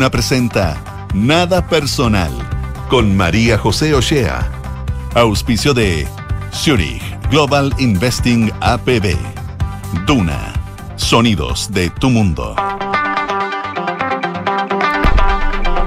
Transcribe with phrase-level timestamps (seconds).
[0.00, 2.30] Duna presenta Nada Personal
[2.88, 4.50] con María José Ochea.
[5.14, 6.08] Auspicio de
[6.54, 9.14] Zurich Global Investing APB.
[10.06, 10.54] Duna.
[10.96, 12.56] Sonidos de tu mundo.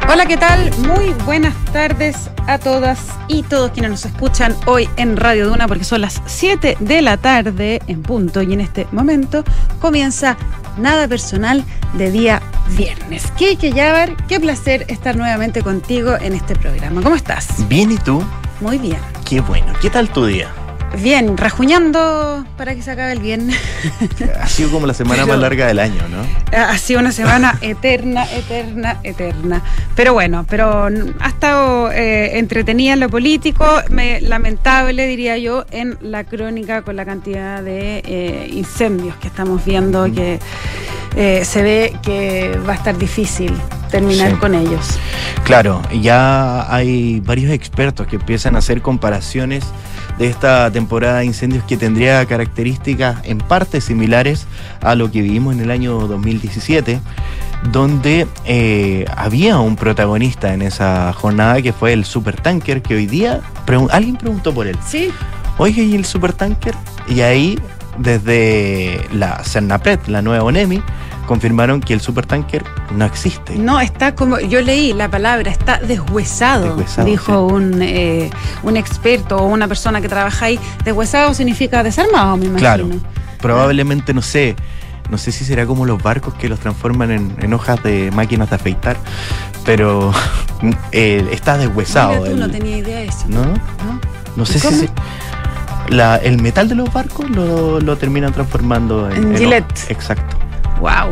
[0.07, 0.71] Hola, ¿qué tal?
[0.77, 5.85] Muy buenas tardes a todas y todos quienes nos escuchan hoy en Radio Duna, porque
[5.85, 9.43] son las 7 de la tarde en punto y en este momento
[9.79, 10.37] comienza
[10.77, 13.31] Nada Personal de día viernes.
[13.37, 17.01] Kike Yavar, qué placer estar nuevamente contigo en este programa.
[17.01, 17.67] ¿Cómo estás?
[17.67, 18.23] Bien, ¿y tú?
[18.61, 18.99] Muy bien.
[19.27, 19.73] Qué bueno.
[19.81, 20.53] ¿Qué tal tu día?
[21.01, 23.57] Bien, rajuñando para que se acabe el viernes.
[24.39, 26.23] Ha sido como la semana más larga del año, ¿no?
[26.55, 29.61] Ha sido una semana eterna, eterna, eterna.
[29.95, 35.97] Pero bueno, pero ha estado eh, entretenida en lo político, me, lamentable diría yo, en
[36.01, 40.39] la crónica con la cantidad de eh, incendios que estamos viendo, que
[41.15, 43.53] eh, se ve que va a estar difícil
[43.91, 44.37] terminar Sí.
[44.37, 44.99] con ellos.
[45.43, 49.63] Claro, ya hay varios expertos que empiezan a hacer comparaciones
[50.17, 54.45] de esta temporada de incendios que tendría características en parte similares
[54.81, 56.99] a lo que vivimos en el año 2017,
[57.71, 63.41] donde eh, había un protagonista en esa jornada que fue el supertanker, que hoy día
[63.65, 64.77] pregun- alguien preguntó por él.
[64.87, 65.11] Sí,
[65.59, 66.73] Oye, ¿y el supertanker?
[67.07, 67.59] Y ahí,
[67.97, 70.81] desde la Cernapred, la nueva ONEMI,
[71.27, 72.63] confirmaron que el supertanker
[72.95, 73.55] no existe.
[73.55, 78.29] no, está como, yo leí la palabra, está deshuesado, Deshuesado, dijo un, eh,
[78.63, 80.59] un experto o una persona que trabaja ahí.
[80.83, 82.59] Deshuesado significa desarmado, me imagino.
[82.59, 82.87] Claro.
[83.39, 84.55] Probablemente, no sé,
[85.09, 88.49] no sé si será como los barcos que los transforman en, en hojas de máquinas
[88.49, 88.97] de afeitar,
[89.65, 90.11] pero
[90.91, 92.21] eh, está deshuesado.
[92.21, 93.25] Mira, tú no tenía idea de eso.
[93.27, 93.43] ¿no?
[93.45, 93.53] ¿no?
[94.35, 94.89] No sé ¿Y si se-
[95.89, 99.89] la- el metal de los barcos lo, lo terminan transformando en, En en Gillette.
[99.89, 100.37] Exacto.
[100.79, 101.09] Wow.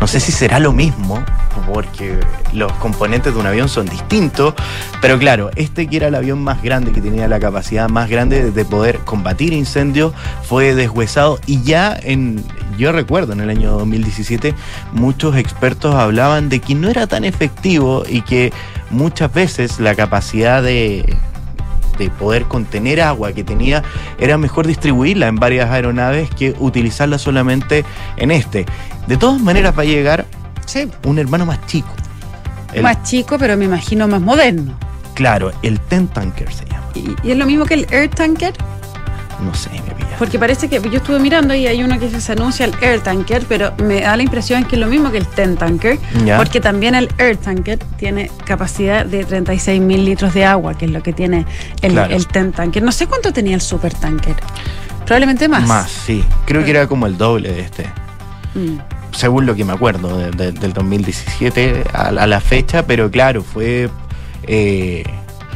[0.00, 1.22] No sé si será lo mismo,
[1.70, 2.18] porque
[2.54, 4.54] los componentes de un avión son distintos,
[5.02, 8.44] pero claro, este que era el avión más grande, que tenía la capacidad más grande
[8.44, 12.42] de- de poder combatir incendios, fue deshuesado y ya en,
[12.78, 14.54] yo recuerdo en el año 2017,
[14.92, 18.54] muchos expertos hablaban de que no era tan efectivo y que
[18.88, 21.14] muchas veces la capacidad de
[21.98, 23.82] de poder contener agua que tenía,
[24.18, 27.84] era mejor distribuirla en varias aeronaves que utilizarla solamente
[28.16, 28.66] en este.
[29.06, 30.26] De todas maneras va a llegar
[30.66, 30.88] Sí.
[31.04, 31.88] un hermano más chico.
[32.72, 34.74] El- Más chico, pero me imagino más moderno.
[35.14, 36.86] Claro, el Ten Tanker se llama.
[36.94, 38.54] Y, y es lo mismo que el Air Tanker,
[39.44, 40.16] No sé, me pilla.
[40.18, 43.44] porque parece que yo estuve mirando y hay uno que se anuncia el Air Tanker,
[43.48, 46.36] pero me da la impresión que es lo mismo que el Ten Tanker, Ya.
[46.36, 50.90] porque también el Air Tanker tiene capacidad de 36 mil litros de agua, que es
[50.90, 51.46] lo que tiene
[51.80, 52.14] el, Claro.
[52.14, 52.82] el Ten Tanker.
[52.82, 54.34] No sé cuánto tenía el Super Tanker.
[55.06, 55.66] Probablemente más.
[55.66, 56.24] Más, sí.
[56.46, 57.84] Creo que era como el doble de este.
[58.54, 58.78] Mm.
[59.12, 63.42] Según lo que me acuerdo de- de- del 2017 a, a la fecha, pero claro,
[63.42, 63.88] fue.
[64.44, 65.04] eh,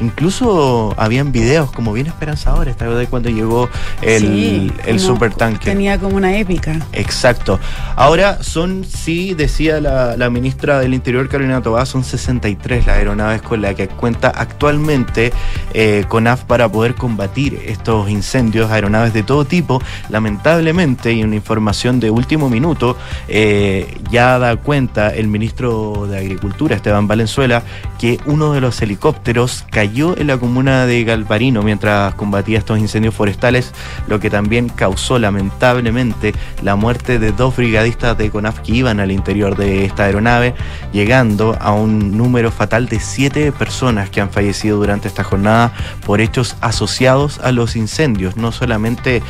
[0.00, 3.68] incluso habían videos como bien esperanzadores, ¿te acuerdas de cuando llegó
[4.02, 5.72] el, Sí, el como supertanker?
[5.72, 6.78] Tenía como una épica.
[6.92, 7.58] Exacto.
[7.96, 13.42] Ahora son, sí, decía la, la ministra del Interior, Carolina Tobá, son 63 las aeronaves
[13.42, 15.32] con las que cuenta actualmente
[15.72, 19.80] eh, CONAF para poder combatir estos incendios, aeronaves de todo tipo.
[20.08, 22.96] Lamentablemente, y una información de último minuto,
[23.28, 27.62] eh, ya da cuenta el ministro de Agricultura, Esteban Valenzuela,
[27.98, 33.14] que uno de los helicópteros cayó en la comuna de Galvarino mientras combatía estos incendios
[33.14, 33.72] forestales,
[34.08, 39.10] lo que también causó lamentablemente la muerte de dos brigadistas de CONAF que iban al
[39.10, 40.54] interior de esta aeronave,
[40.92, 45.72] llegando a un número fatal de siete personas que han fallecido durante esta jornada
[46.06, 49.22] por hechos asociados a los incendios, no solamente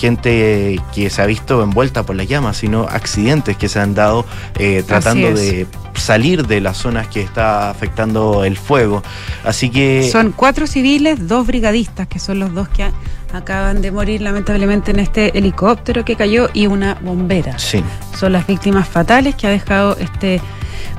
[0.00, 4.24] gente que se ha visto envuelta por las llamas, sino accidentes que se han dado
[4.58, 9.02] eh, tratando de salir de las zonas que está afectando el fuego.
[9.44, 12.90] Así que Son cuatro civiles, dos brigadistas, que son los dos que
[13.32, 17.58] acaban de morir lamentablemente en este helicóptero que cayó, y una bombera.
[17.58, 17.84] sí,
[18.18, 20.40] Son las víctimas fatales que ha dejado este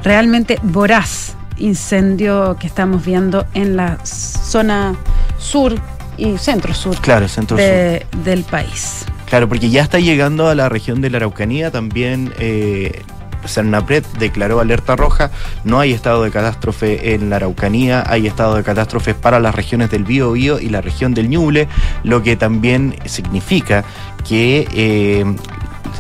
[0.04, 4.96] realmente voraz incendio que estamos viendo en la zona
[5.38, 5.76] sur
[6.22, 7.66] y centro-sur claro, centro sur.
[7.66, 9.06] de- del país.
[9.28, 13.02] Claro, porque ya está llegando a la región de la Araucanía, también eh,
[13.46, 15.32] Cernapred declaró alerta roja,
[15.64, 19.90] no hay estado de catástrofe en la Araucanía, hay estado de catástrofes para las regiones
[19.90, 21.68] del Biobío y la región del Ñuble,
[22.04, 23.84] lo que también significa
[24.28, 25.26] que eh,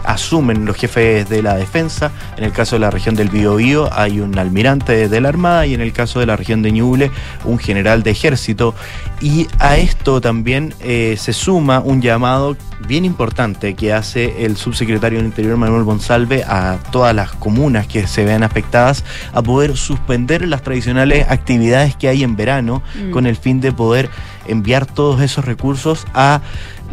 [0.04, 2.12] asumen los jefes de la defensa.
[2.38, 5.74] En el caso de la región del Biobío hay un almirante de la Armada y
[5.74, 7.12] en el caso de la región de Ñuble
[7.46, 8.74] un general de ejército.
[9.22, 12.58] Y a esto también eh, se suma un llamado
[12.88, 18.08] bien importante que hace el subsecretario del Interior Manuel Bonsalve a todas las comunas que
[18.08, 19.04] se vean afectadas
[19.34, 23.12] a poder suspender las tradicionales actividades que hay en verano mm.
[23.12, 24.10] con el fin de poder
[24.48, 26.42] enviar todos esos recursos a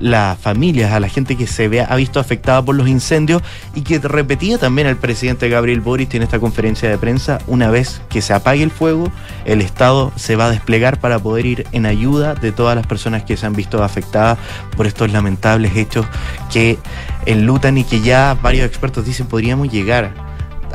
[0.00, 3.42] las familias, a la gente que se vea, ha visto afectada por los incendios
[3.74, 8.00] y que repetía también el presidente Gabriel Boric en esta conferencia de prensa, una vez
[8.08, 9.10] que se apague el fuego,
[9.44, 13.24] el Estado se va a desplegar para poder ir en ayuda de todas las personas
[13.24, 14.38] que se han visto afectadas
[14.76, 16.06] por estos lamentables hechos
[16.52, 16.78] que
[17.26, 20.12] enlutan y que ya varios expertos dicen podríamos llegar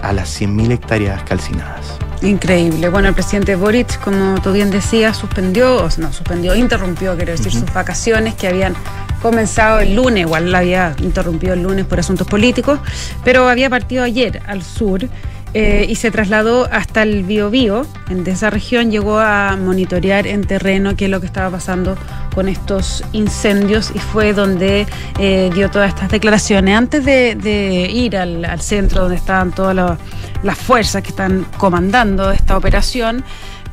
[0.01, 1.97] a las 100.000 hectáreas calcinadas.
[2.21, 2.89] Increíble.
[2.89, 7.71] Bueno, el presidente Boric, como tú bien decías, suspendió, no, suspendió, interrumpió, quiero decir, sus
[7.73, 8.75] vacaciones que habían
[9.23, 12.79] comenzado el lunes, igual la había interrumpido el lunes por asuntos políticos,
[13.23, 15.07] pero había partido ayer al sur
[15.53, 17.85] eh, y se trasladó hasta el Biobío.
[18.09, 21.95] En esa región llegó a monitorear en terreno qué es lo que estaba pasando
[22.35, 24.87] con estos incendios y fue donde
[25.19, 26.75] eh, dio todas estas declaraciones.
[26.75, 29.97] Antes de, ir al, centro donde estaban todas
[30.43, 33.23] las fuerzas que están comandando esta operación,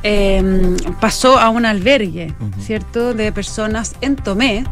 [0.05, 4.65] eh, pasó a un albergue, ¿cierto?, de personas en Tomé,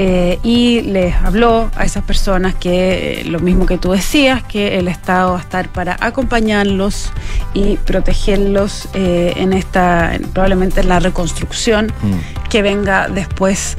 [0.00, 4.78] eh, y les habló a esas personas que eh, lo mismo que tú decías, que
[4.78, 7.10] el Estado va a estar para acompañarlos
[7.52, 12.48] y protegerlos eh, en esta, probablemente en la reconstrucción mm.
[12.48, 13.76] que venga después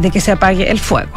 [0.00, 1.12] de que se apague el fuego.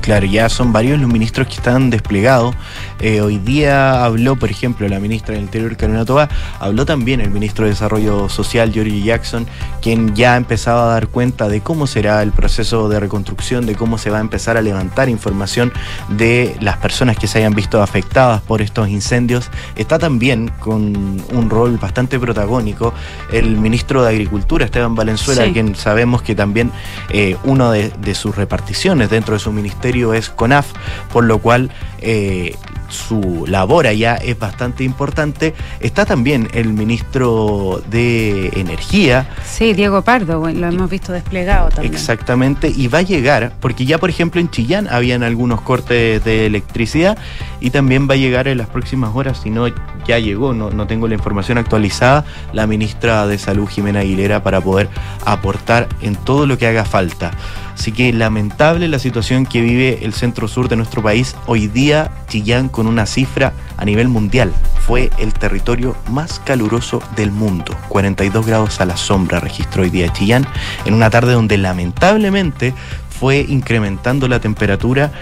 [0.00, 2.54] Claro, ya son varios los ministros que están desplegados.
[3.00, 7.30] Eh, hoy día habló, por ejemplo, la ministra del Interior, Carolina Toba, habló también el
[7.30, 9.46] ministro de Desarrollo Social, George Jackson,
[9.80, 13.74] quien ya ha empezado a dar cuenta de cómo será el proceso de reconstrucción, de
[13.74, 15.72] cómo se va a empezar a levantar información
[16.08, 19.50] de las personas que se hayan visto afectadas por estos incendios.
[19.76, 22.92] Está también con un rol bastante protagónico
[23.32, 26.70] el ministro de Agricultura, Esteban Valenzuela, quien sabemos que también
[27.10, 30.66] eh, uno de sus reparticiones dentro de su ministerio es CONAF,
[31.12, 31.70] por lo cual
[32.00, 32.56] eh,
[32.88, 35.54] su labor allá es bastante importante.
[35.80, 39.28] Está también el ministro de Energía.
[39.44, 41.94] Sí, Diego Pardo, lo hemos visto desplegado también.
[41.94, 46.46] Exactamente, y va a llegar, porque ya por ejemplo en Chillán habían algunos cortes de
[46.46, 47.18] electricidad
[47.60, 49.66] y también va a llegar en las próximas horas, si no
[50.06, 54.60] ya llegó, no, no tengo la información actualizada, la ministra de Salud Jimena Aguilera para
[54.60, 54.88] poder
[55.24, 57.32] aportar en todo lo que haga falta.
[57.74, 61.34] Así que lamentable la situación que vive el centro sur de nuestro país.
[61.46, 64.52] Hoy día Chillán con una cifra a nivel mundial
[64.86, 67.74] fue el territorio más caluroso del mundo.
[67.88, 70.46] 42 grados a la sombra registró hoy día Chillán
[70.84, 72.74] en una tarde donde lamentablemente
[73.08, 75.12] fue incrementando la temperatura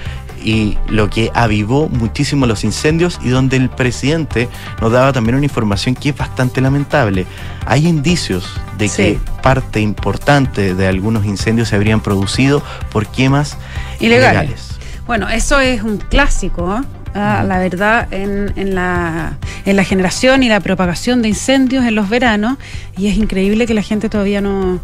[0.42, 4.48] y lo que avivó muchísimo los incendios y donde el presidente
[4.80, 7.26] nos daba también una información que es bastante lamentable.
[7.66, 13.56] Hay indicios de que parte importante de algunos incendios se habrían producido por quemas
[14.00, 14.78] ilegales.
[15.06, 16.76] Bueno, eso es un clásico.
[16.76, 16.82] ¿eh?
[17.14, 22.08] la verdad, en, en, la, en la generación y la propagación de incendios en los
[22.08, 22.58] veranos,
[22.96, 24.80] y es increíble que la gente todavía no,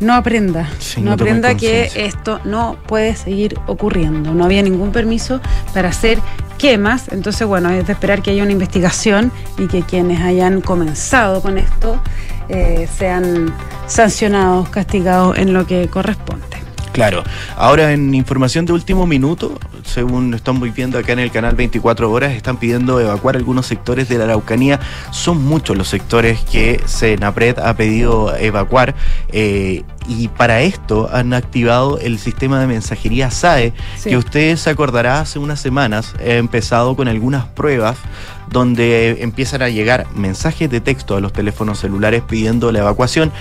[0.00, 0.68] no aprenda,
[1.00, 4.34] no, aprenda que esto no puede seguir ocurriendo.
[4.34, 5.40] No había ningún permiso
[5.72, 6.18] para hacer
[6.58, 11.42] quemas, entonces bueno, es de esperar que haya una investigación y que quienes hayan comenzado
[11.42, 12.00] con esto
[12.48, 13.54] eh, sean
[13.86, 16.55] sancionados, castigados en lo que corresponde.
[16.96, 17.24] Claro.
[17.58, 22.32] Ahora en información de último minuto, según estamos viendo acá en el canal 24 horas,
[22.32, 24.80] están pidiendo evacuar algunos sectores de la Araucanía.
[25.10, 28.94] Son muchos los sectores que Senapred ha pedido evacuar.
[29.28, 35.20] Eh, y para esto han activado el sistema de mensajería SAE, que ustedes se acordará
[35.20, 37.98] hace unas semanas, ha empezado con algunas pruebas
[38.50, 43.32] donde empiezan a llegar mensajes de texto a los teléfonos celulares pidiendo la evacuación.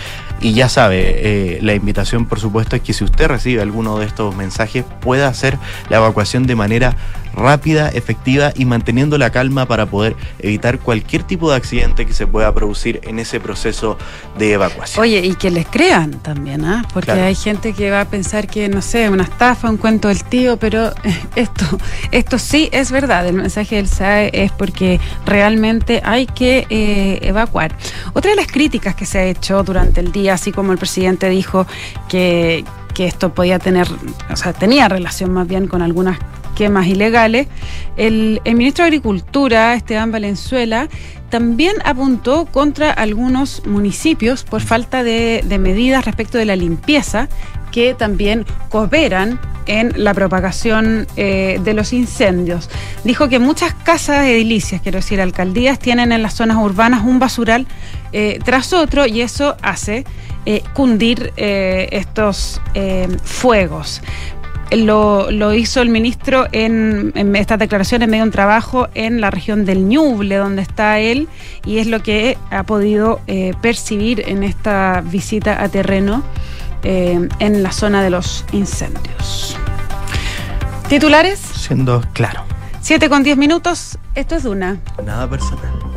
[0.42, 4.06] Y ya sabe, eh, la invitación por supuesto es que si usted recibe alguno de
[4.06, 5.58] estos mensajes pueda hacer
[5.90, 6.96] la evacuación de manera
[7.36, 12.28] rápida, efectiva y manteniendo la calma para poder evitar cualquier tipo de accidente que se
[12.28, 13.98] pueda producir en ese proceso
[14.38, 15.02] de evacuación.
[15.02, 16.86] Oye, y que les crean también, ¿ah?
[16.94, 20.24] Porque hay gente que va a pensar que, no sé, una estafa, un cuento del
[20.24, 20.94] tío, pero
[21.36, 21.66] esto,
[22.12, 23.28] esto sí es verdad.
[23.28, 24.95] El mensaje del SAE es porque
[25.26, 27.76] realmente hay que eh, evacuar.
[28.14, 31.30] Otra de las críticas que se ha hecho durante el día, así como el presidente
[31.30, 31.66] dijo
[32.08, 32.64] que
[32.96, 33.88] que esto podía tener,
[34.32, 36.18] o sea, tenía relación más bien con algunas
[36.56, 37.48] quemas ilegales,
[37.98, 40.88] el, ministro de Agricultura, Esteban Valenzuela,
[41.30, 47.28] también apuntó contra algunos municipios por falta de, medidas respecto de la limpieza
[47.76, 52.70] que también cooperan en la propagación eh, de los incendios.
[53.04, 57.68] Dijo que muchas casas edilicias, quiero decir, alcaldías, tienen en las zonas urbanas un basural
[58.14, 60.06] eh, tras otro y eso hace
[60.46, 62.62] eh, cundir estos
[63.26, 64.02] fuegos.
[64.72, 69.32] Lo, hizo el ministro en, en esta declaración en medio de un trabajo en la
[69.32, 71.28] región del Ñuble, donde está él,
[71.66, 73.20] y es lo que ha podido
[73.62, 76.24] percibir en esta visita a terreno
[76.86, 79.58] eh, en la zona de los incendios.
[80.88, 81.40] ¿Titulares?
[81.40, 82.44] Siendo claro.
[82.82, 84.78] 7 con 10 minutos, esto es Duna.
[85.04, 85.95] Nada personal.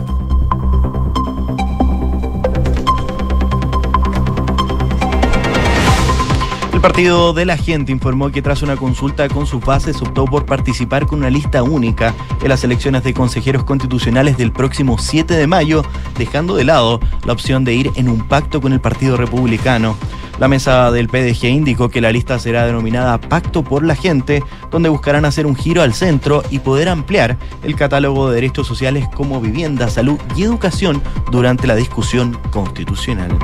[6.88, 11.06] Partido de la Gente informó que tras una consulta con sus bases optó por participar
[11.06, 15.84] con una lista única en las elecciones de consejeros constitucionales del próximo 7 de mayo,
[16.16, 19.98] dejando de lado la opción de ir en un pacto con el Partido Republicano.
[20.38, 24.88] La mesa del PDG indicó que la lista será denominada Pacto por la Gente, donde
[24.88, 29.42] buscarán hacer un giro al centro y poder ampliar el catálogo de derechos sociales como
[29.42, 33.36] vivienda, salud y educación durante la discusión constitucional.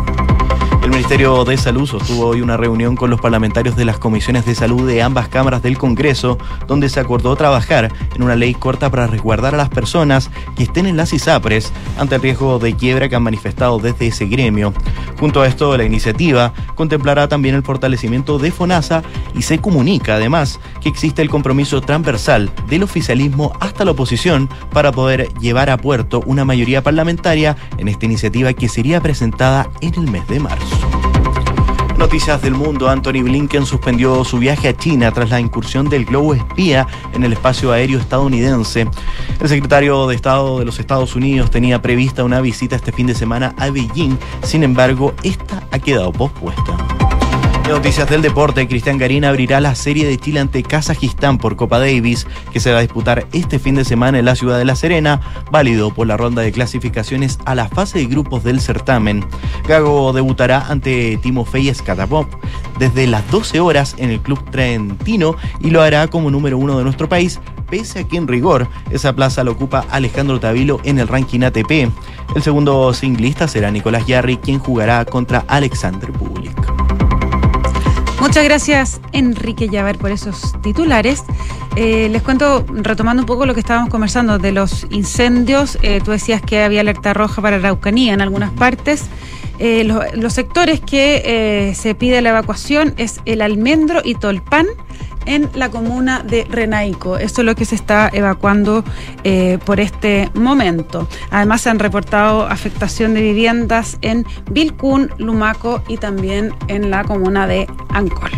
[0.94, 4.54] El Ministerio de Salud sostuvo hoy una reunión con los parlamentarios de las comisiones de
[4.54, 9.08] salud de ambas cámaras del Congreso, donde se acordó trabajar en una ley corta para
[9.08, 13.16] resguardar a las personas que estén en las ISAPRES ante el riesgo de quiebra que
[13.16, 14.72] han manifestado desde ese gremio.
[15.18, 19.02] Junto a esto, la iniciativa contemplará también el fortalecimiento de FONASA
[19.34, 24.92] y se comunica además que existe el compromiso transversal del oficialismo hasta la oposición para
[24.92, 30.08] poder llevar a puerto una mayoría parlamentaria en esta iniciativa que sería presentada en el
[30.08, 30.83] mes de marzo.
[31.98, 32.88] Noticias del mundo.
[32.88, 37.32] Anthony Blinken suspendió su viaje a China tras la incursión del globo espía en el
[37.32, 38.86] espacio aéreo estadounidense.
[39.40, 43.14] El secretario de Estado de los Estados Unidos tenía prevista una visita este fin de
[43.14, 47.03] semana a Beijing, sin embargo, esta ha quedado pospuesta.
[47.68, 52.26] Noticias del deporte, Cristian Garín abrirá la serie de Chile ante Kazajistán por Copa Davis,
[52.52, 55.20] que se va a disputar este fin de semana en la ciudad de La Serena,
[55.50, 59.24] válido por la ronda de clasificaciones a la fase de grupos del certamen.
[59.66, 62.26] Gago debutará ante Timofey Skatapov
[62.78, 66.84] desde las 12 horas en el Club Trentino y lo hará como número uno de
[66.84, 67.40] nuestro país,
[67.70, 71.88] pese a que en rigor esa plaza la ocupa Alejandro Tavilo en el ranking ATP.
[72.36, 76.83] El segundo singlista será Nicolás Yarri, quien jugará contra Alexander Bublik.
[78.24, 81.22] Muchas gracias, Enrique Llaver, por esos titulares.
[81.76, 86.10] Eh, les cuento, retomando un poco lo que estábamos conversando de los incendios, eh, tú
[86.10, 89.04] decías que había alerta roja para Araucanía en algunas partes.
[89.58, 94.68] Eh, los, sectores que se pide la evacuación es el Almendro y Tolpan
[95.26, 97.18] en la comuna de Renaico.
[97.18, 98.84] Esto es lo que se está evacuando
[99.24, 101.08] eh, por este momento.
[101.30, 107.46] Además se han reportado afectación de viviendas en Vilcún, Lumaco y también en la comuna
[107.46, 108.30] de Ancol.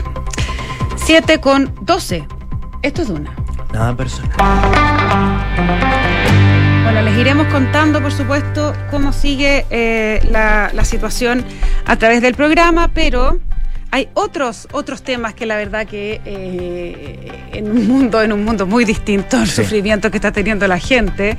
[0.97, 2.27] 7 con 12.
[2.83, 3.35] Esto es una.
[3.73, 4.33] Nada personal.
[6.83, 11.45] Bueno, les iremos contando, por supuesto, cómo sigue eh, la, la situación
[11.85, 13.39] a través del programa, pero
[13.91, 18.67] hay otros, otros temas que la verdad que eh, en un mundo, en un mundo
[18.67, 21.37] muy distinto el sufrimiento que está teniendo la gente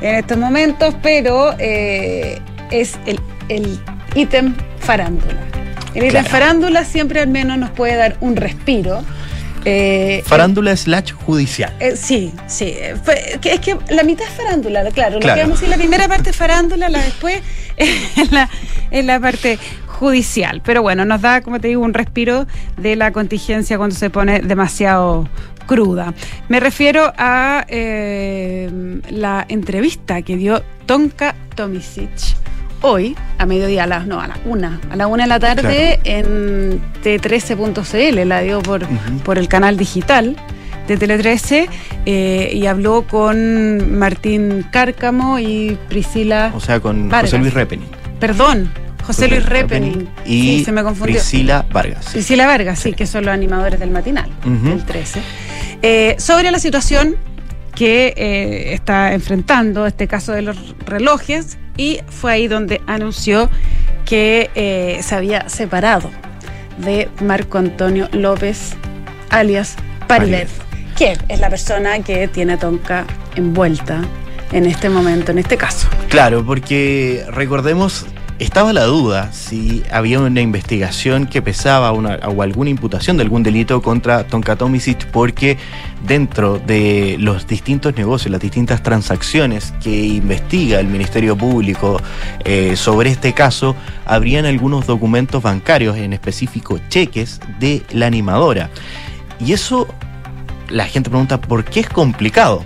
[0.00, 2.38] en estos momentos, pero eh,
[2.70, 3.80] es el
[4.14, 5.40] ítem farándula.
[5.94, 9.02] El ítem farándula siempre al menos nos puede dar un respiro.
[9.66, 11.72] Eh, farándula slash judicial.
[11.96, 12.74] sí, sí.
[12.76, 15.14] es que la mitad es farándula, claro.
[15.14, 17.40] Lo que vamos a decir, la primera parte es farándula, la después
[17.76, 18.50] es la,
[18.90, 19.58] es la parte
[19.94, 20.60] judicial.
[20.64, 22.46] Pero bueno, nos da, como te digo, un respiro
[22.76, 25.28] de la contingencia cuando se pone demasiado
[25.66, 26.12] cruda.
[26.48, 32.36] Me refiero a eh, la entrevista que dio Tonka Tomisic
[32.82, 36.00] hoy, a mediodía, a las, no, a las una, a la una de la tarde
[36.04, 38.86] en T13.cl, la dio por,
[39.24, 40.36] por el canal digital
[40.86, 41.68] de Tele 13
[42.04, 46.52] eh, y habló con Martín Cárcamo y Priscila.
[46.54, 47.88] O sea, con José Luis Repening.
[48.20, 48.70] Perdón,
[49.06, 50.08] José Luis Repening.
[50.24, 51.16] Y se me confundió.
[51.16, 52.06] Priscila Vargas.
[52.12, 55.20] Priscila Vargas, sí, que son los animadores del matinal, del 13.
[55.82, 57.16] Eh, sobre la situación
[57.74, 63.50] que eh, está enfrentando este caso de los relojes y fue ahí donde anunció
[64.04, 66.10] que eh, se había separado
[66.78, 68.74] de Marco Antonio López,
[69.30, 70.48] alias Parilet,
[70.96, 74.02] que es la persona que tiene a Tonka envuelta
[74.52, 75.88] en este momento, en este caso.
[76.08, 78.06] Claro, porque recordemos
[78.38, 83.80] estaba la duda si había una investigación que pesaba o alguna imputación de algún delito
[83.80, 85.56] contra Tonka Tomisic porque
[86.06, 92.00] dentro de los distintos negocios, las distintas transacciones que investiga el Ministerio Público
[92.44, 98.70] eh, sobre este caso, habrían algunos documentos bancarios, en específico cheques de la animadora.
[99.38, 99.86] y eso
[100.68, 102.64] la gente pregunta, ¿por qué es complicado?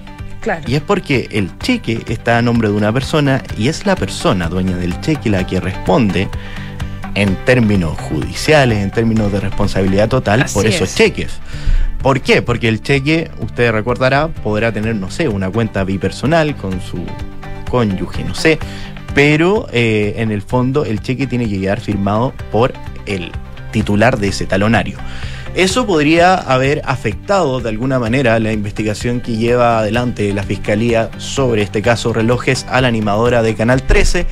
[0.48, 0.62] Claro.
[0.66, 4.48] Y es porque el cheque está a nombre de una persona y es la persona
[4.48, 6.26] dueña del cheque la que responde
[7.14, 10.94] en términos judiciales, en términos de responsabilidad total Así por esos es.
[10.94, 11.38] cheques.
[12.00, 12.40] ¿Por qué?
[12.40, 17.04] Porque el cheque, usted recordará, podrá tener, no sé, una cuenta bipersonal con su
[17.68, 18.58] cónyuge, no sé,
[19.14, 22.72] pero eh, en el fondo el cheque tiene que quedar firmado por
[23.04, 23.32] el
[23.70, 24.96] titular de ese talonario.
[25.54, 31.62] Eso podría haber afectado de alguna manera la investigación que lleva adelante la Fiscalía sobre
[31.62, 32.12] este caso.
[32.12, 34.26] Relojes a la animadora de Canal 13,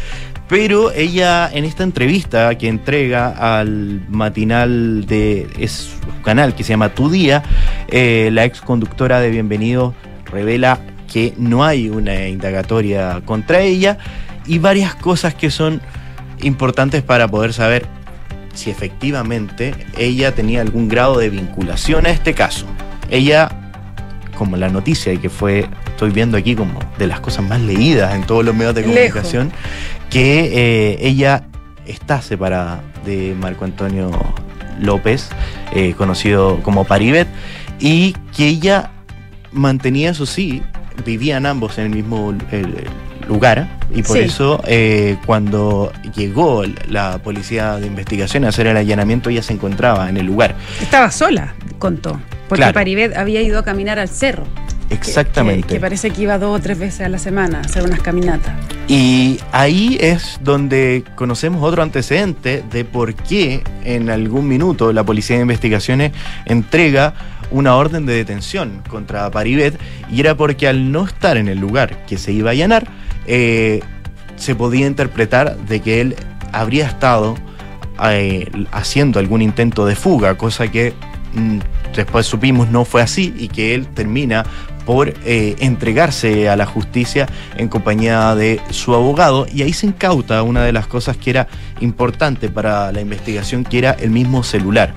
[0.49, 6.71] pero ella en esta entrevista que entrega al matinal de es su canal que se
[6.71, 7.43] llama Tu Día,
[7.89, 9.95] eh, la ex conductora de Bienvenido
[10.27, 10.79] revela
[11.13, 13.99] que no hay una indagatoria contra ella
[14.47, 15.81] y varias cosas que son
[16.43, 17.87] importantes para poder saber
[18.57, 22.67] si efectivamente ella tenía algún grado de vinculación a este caso.
[23.11, 23.73] Ella,
[24.37, 28.15] como la noticia y que fue, estoy viendo aquí como de las cosas más leídas
[28.15, 29.53] en todos los medios de comunicación,
[30.11, 31.45] que eh, ella
[31.87, 34.11] está separada de Marco Antonio
[34.81, 35.29] López,
[35.73, 37.29] eh, conocido como Paribet,
[37.79, 38.91] y que ella
[39.53, 40.63] mantenía, eso sí,
[41.05, 42.85] vivían ambos en el mismo eh,
[43.29, 44.25] lugar, y por Sí.
[44.25, 50.09] eso eh, cuando llegó la policía de investigación a hacer el allanamiento, ella se encontraba
[50.09, 50.55] en el lugar.
[50.81, 52.21] Estaba sola, contó.
[52.49, 52.75] Porque Claro.
[52.75, 54.45] Paribet había ido a caminar al cerro.
[54.89, 55.67] que- Exactamente.
[55.67, 57.99] Que, que parece que iba dos o tres veces a la semana a hacer unas
[58.01, 58.55] caminatas.
[58.87, 65.35] Y ahí es donde conocemos otro antecedente de por qué en algún minuto la Policía
[65.37, 66.13] de Investigaciones
[66.45, 67.15] entrega
[67.51, 69.77] una orden de detención contra Paribet
[70.09, 72.87] y era porque al no estar en el lugar que se iba a allanar,
[73.27, 73.81] eh,
[74.37, 76.17] se podía interpretar de que él
[76.53, 77.37] habría estado
[78.03, 80.93] eh, haciendo algún intento de fuga, cosa que
[81.35, 81.59] mm,
[81.95, 84.45] después supimos no fue así y que él termina
[84.85, 90.43] por eh, entregarse a la justicia en compañía de su abogado y ahí se incauta
[90.43, 91.49] una de las cosas que era
[91.81, 94.95] importante para la investigación, que era el mismo celular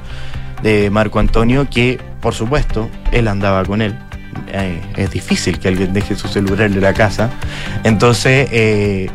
[0.61, 3.97] de Marco Antonio, que por supuesto él andaba con él.
[4.47, 7.29] Eh, es difícil que alguien deje su celular en la casa.
[7.83, 9.09] Entonces, eh,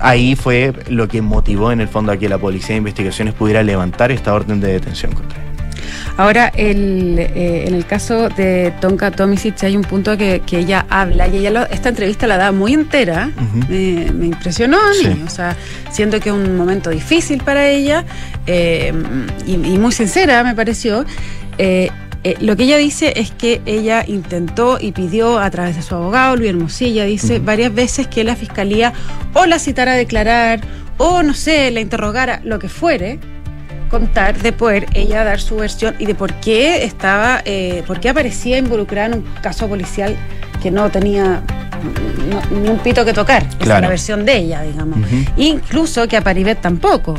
[0.00, 3.62] ahí fue lo que motivó en el fondo a que la Policía de Investigaciones pudiera
[3.62, 5.42] levantar esta orden de detención contra él.
[6.18, 10.84] Ahora, el, eh, en el caso de Tonka Tomisic hay un punto que, que ella
[10.90, 13.30] habla y ella lo- esta entrevista la da muy entera.
[13.68, 15.22] Me, me impresionó a mí, Sí.
[15.26, 15.56] o sea,
[15.90, 18.04] siento que es un momento difícil para ella
[18.46, 18.92] eh,
[19.46, 21.04] y, y muy sincera me pareció.
[22.24, 25.94] Eh, lo que ella dice es que ella intentó y pidió a través de su
[25.96, 28.92] abogado, Luis Hermosilla, dice varias veces que la fiscalía
[29.34, 30.60] o la citara a declarar
[30.98, 33.18] o no sé, la interrogara, lo que fuere,
[33.90, 38.10] contar de poder ella dar su versión y de por qué estaba, eh, por qué
[38.10, 40.16] aparecía involucrada en un caso policial
[40.62, 41.42] que no tenía
[42.30, 43.42] no- ni un pito que tocar.
[43.42, 44.98] Esa es la versión de ella, digamos.
[45.36, 47.18] Incluso que a Paribet tampoco.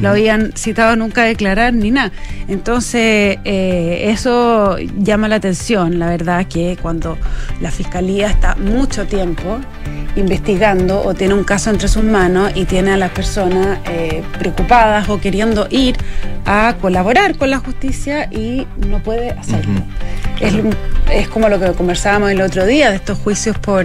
[0.00, 2.12] Lo habían citado nunca a declarar ni nada.
[2.48, 7.18] Entonces, eh, eso llama la atención, la verdad, que cuando
[7.60, 9.60] la fiscalía está mucho tiempo
[10.16, 15.08] investigando o tiene un caso entre sus manos y tiene a las personas eh, preocupadas
[15.08, 15.96] o queriendo ir
[16.44, 19.72] a colaborar con la justicia y no puede hacerlo.
[19.72, 19.84] Ujú.
[20.40, 20.54] Es,
[21.22, 23.84] es como lo que conversábamos el otro día de estos juicios por,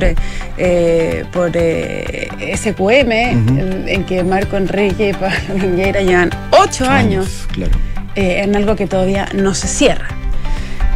[0.57, 3.59] eh, por SQM, Ujú.
[3.59, 5.55] en, en que Marco Enrique y Pablo
[5.97, 7.71] Piñera llevan ocho años Claro.
[8.15, 10.07] eh, en algo que todavía no se cierra.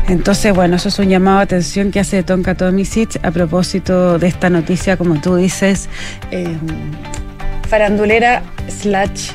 [0.07, 4.27] Entonces, bueno, eso es un llamado de atención que hace Tonka Tomisic a propósito de
[4.27, 5.87] esta noticia, como tú dices,
[6.31, 6.57] eh,
[7.67, 9.31] farandulera slash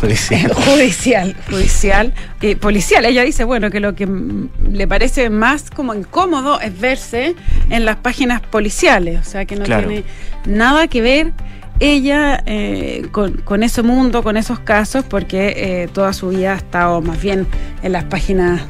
[0.00, 0.52] Judicial.
[0.54, 3.06] judicial, judicial, y policial.
[3.06, 7.34] Ella dice, bueno, que lo que mm, le parece más como incómodo es verse
[7.70, 9.88] en las páginas policiales, o sea, que no Claro.
[9.88, 10.04] tiene
[10.46, 11.32] nada que ver
[11.80, 16.56] ella eh, con, con ese mundo, con esos casos, porque eh, toda su vida ha
[16.56, 17.46] estado más bien
[17.82, 18.62] en las páginas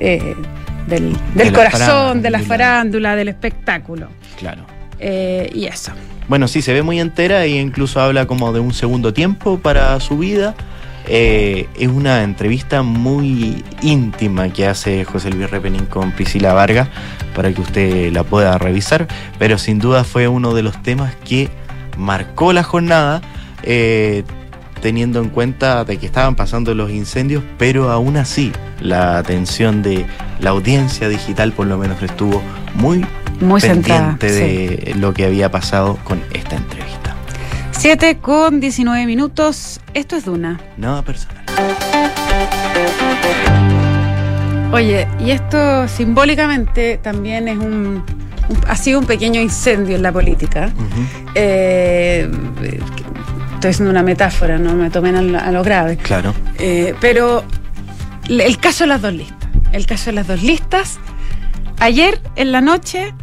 [0.00, 0.34] eh,
[0.86, 3.16] del, del De la corazón, de la farándula.
[3.16, 4.08] del espectáculo.
[4.38, 4.64] Claro.
[4.98, 5.92] Eh, y eso.
[6.28, 9.98] Bueno, sí, se ve muy entera e incluso habla como de un segundo tiempo para
[10.00, 10.54] su vida.
[11.06, 16.88] Eh, es una entrevista muy íntima que hace José Luis Repenín con Priscila Vargas
[17.34, 19.06] para que usted la pueda revisar,
[19.38, 21.50] pero sin duda fue uno de los temas que
[21.96, 23.22] marcó la jornada,
[23.62, 24.24] eh,
[24.80, 30.04] teniendo en cuenta de que estaban pasando los incendios, pero aún así la atención de
[30.40, 32.42] la audiencia digital por lo menos estuvo
[32.74, 33.04] muy
[33.40, 34.16] Muy sentada.
[34.18, 34.84] pendiente sí.
[34.92, 37.14] de lo que había pasado con esta entrevista.
[37.70, 39.80] 7 con 19 minutos.
[39.94, 40.60] Esto es Duna.
[40.76, 41.44] Nada personal.
[44.72, 48.02] Oye, y esto simbólicamente también es un,
[48.66, 50.72] ha sido un pequeño incendio en la política.
[51.34, 52.28] Eh,
[53.54, 55.96] estoy haciendo una metáfora, no me tomen a lo, grave.
[55.96, 56.34] Claro.
[56.58, 57.44] Eh, pero
[58.28, 59.48] el caso de las dos listas.
[59.72, 60.98] El caso de las dos listas.
[61.80, 63.14] Ayer en la noche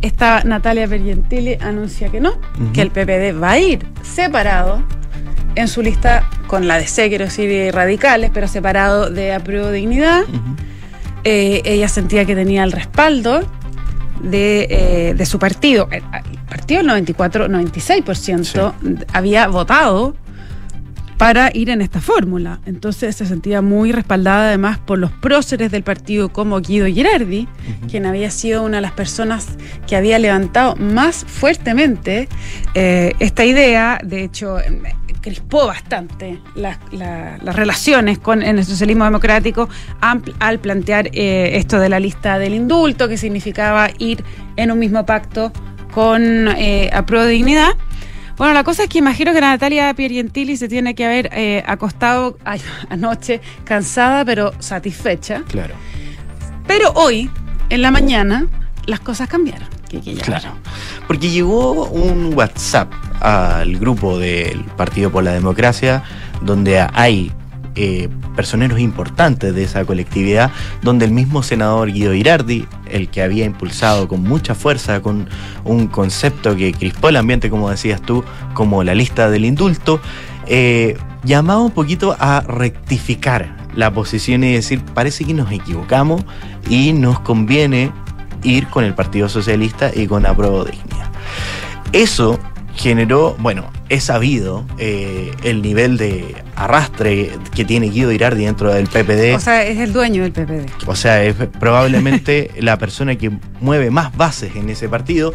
[0.00, 2.32] estaba Natalia Pergentili anuncia que no,
[2.72, 4.82] que el PPD va a ir separado
[5.54, 10.22] en su lista con la de C, quiero decir, radicales, pero separado de Apruebo Dignidad.
[11.24, 13.42] Eh, ella sentía que tenía el respaldo
[14.22, 15.88] de, eh, su partido.
[15.90, 16.02] El,
[16.48, 18.72] partido, el 94, 96%
[19.12, 20.14] había votado
[21.18, 22.60] para ir en esta fórmula.
[22.64, 27.48] Entonces se sentía muy respaldada además por los próceres del partido como Guido Girardi,
[27.90, 29.48] quien había sido una de las personas
[29.86, 32.28] que había levantado más fuertemente
[32.74, 33.98] eh, esta idea.
[34.02, 34.58] De hecho,
[35.20, 36.78] crispó bastante las,
[37.42, 39.68] relaciones con en el socialismo democrático
[40.00, 44.24] al plantear eh, esto de la lista del indulto, que significaba ir
[44.56, 45.52] en un mismo pacto
[45.92, 47.74] con eh, Pro Dignidad.
[48.36, 52.38] Bueno, la cosa es que imagino que Natalia Piergentili se tiene que haber eh, acostado
[52.88, 55.42] anoche cansada pero satisfecha.
[55.48, 55.74] Claro.
[56.66, 57.30] Pero hoy,
[57.70, 58.46] en la mañana,
[58.86, 59.77] las cosas cambiaron.
[60.22, 60.50] Claro.
[61.06, 66.02] Porque llegó un WhatsApp al grupo del Partido por la Democracia,
[66.42, 67.32] donde hay
[67.74, 70.50] eh, personeros importantes de esa colectividad,
[70.82, 75.28] donde el mismo senador Guido Irardi, el que había impulsado con mucha fuerza, con
[75.64, 78.24] un concepto que crispó el ambiente, como decías tú,
[78.54, 80.00] como la lista del indulto,
[80.46, 86.24] eh, llamaba un poquito a rectificar la posición y decir, parece que nos equivocamos
[86.68, 87.92] y nos conviene
[88.42, 91.10] ir con el Partido Socialista y con Apruebo Dignidad.
[91.92, 92.38] Eso
[92.76, 98.86] generó, bueno, es sabido eh, el nivel de arrastre que tiene Guido Irardi dentro del
[98.86, 99.34] PPD.
[99.34, 100.70] O sea, es el dueño del PPD.
[100.86, 105.32] O sea, es probablemente la persona que mueve más bases en ese partido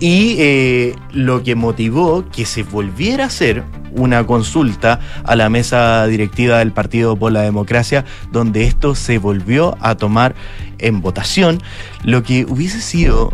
[0.00, 3.62] y eh, lo que motivó que se volviera a hacer
[3.92, 9.76] una consulta a la mesa directiva del Partido por la Democracia, donde esto se volvió
[9.80, 10.34] a tomar
[10.78, 11.62] en votación,
[12.02, 13.32] lo que hubiese sido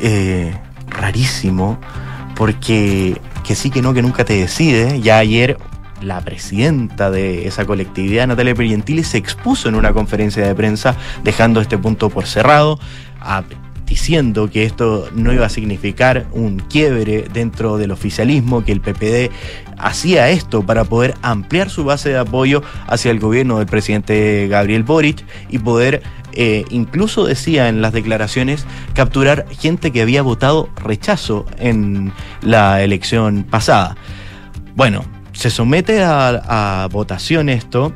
[0.00, 0.52] eh,
[0.88, 1.78] rarísimo
[2.34, 5.00] porque que sí, que no, que nunca te decide.
[5.00, 5.58] Ya ayer
[6.00, 11.60] la presidenta de esa colectividad, Natalia Perientili, se expuso en una conferencia de prensa dejando
[11.60, 12.78] este punto por cerrado,
[13.86, 19.32] diciendo que esto no iba a significar un quiebre dentro del oficialismo, que el PPD
[19.78, 24.84] hacía esto para poder ampliar su base de apoyo hacia el gobierno del presidente Gabriel
[24.84, 31.46] Boric y poder eh, incluso decía en las declaraciones capturar gente que había votado rechazo
[31.58, 32.12] en
[32.42, 33.96] la elección pasada.
[34.74, 37.92] Bueno, se somete a, votación esto.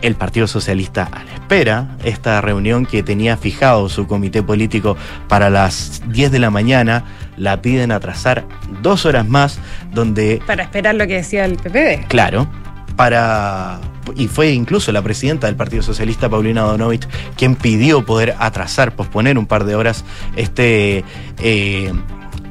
[0.00, 4.96] El Partido Socialista a la espera esta reunión que tenía fijado su comité político
[5.28, 7.04] para las 10 de la mañana,
[7.36, 8.44] la piden atrasar
[8.82, 9.60] dos horas más,
[9.92, 10.42] donde...
[10.44, 12.08] Para esperar lo que decía el PPD.
[12.08, 12.48] Claro,
[12.96, 13.80] para
[14.16, 19.38] y fue incluso la presidenta del Partido Socialista, Paulina Donovich, quien pidió poder atrasar, posponer
[19.38, 20.04] un par de horas
[20.36, 21.04] este
[21.38, 21.92] eh,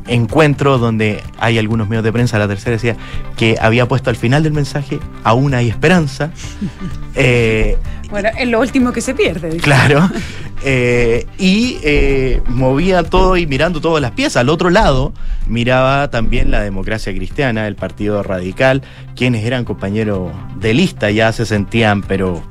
[0.07, 2.95] encuentro donde hay algunos medios de prensa, la tercera decía
[3.37, 6.31] que había puesto al final del mensaje, aún hay esperanza.
[7.13, 7.77] Eh,
[8.09, 9.57] bueno, es lo último que se pierde.
[9.57, 10.09] Claro.
[10.63, 14.37] Eh, y eh, movía todo y mirando todas las piezas.
[14.37, 15.11] Al otro lado
[15.47, 18.83] miraba también la democracia cristiana, el Partido Radical,
[19.15, 22.43] quienes eran compañeros de lista, ya se sentían, pero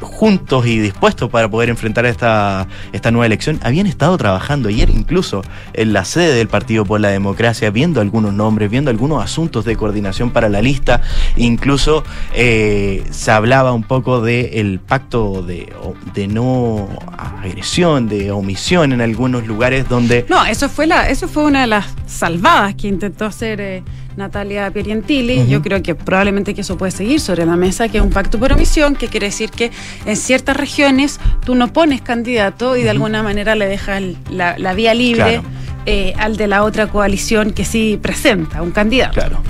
[0.00, 5.42] juntos y dispuestos para poder enfrentar esta, esta nueva elección, habían estado trabajando ayer incluso
[5.72, 9.76] en la sede del Partido por la Democracia, viendo algunos nombres, viendo algunos asuntos de
[9.76, 11.02] coordinación para la lista,
[11.36, 15.72] incluso eh, se hablaba un poco del pacto de,
[16.14, 20.26] de no agresión, de omisión en algunos lugares donde...
[20.28, 23.60] No, eso fue, la, eso fue una de las salvadas que intentó hacer...
[23.60, 23.82] Eh,
[24.16, 25.46] Natalia Pierientili.
[25.48, 28.38] Yo creo que probablemente que eso puede seguir sobre la mesa, que es un pacto
[28.38, 29.70] por omisión, que quiere decir que
[30.04, 34.94] en ciertas regiones tú no pones candidato y de alguna manera le dejas la, vía
[34.94, 35.42] libre.
[35.86, 39.14] Eh, al de la otra coalición que sí presenta un candidato.
[39.14, 39.42] Claro.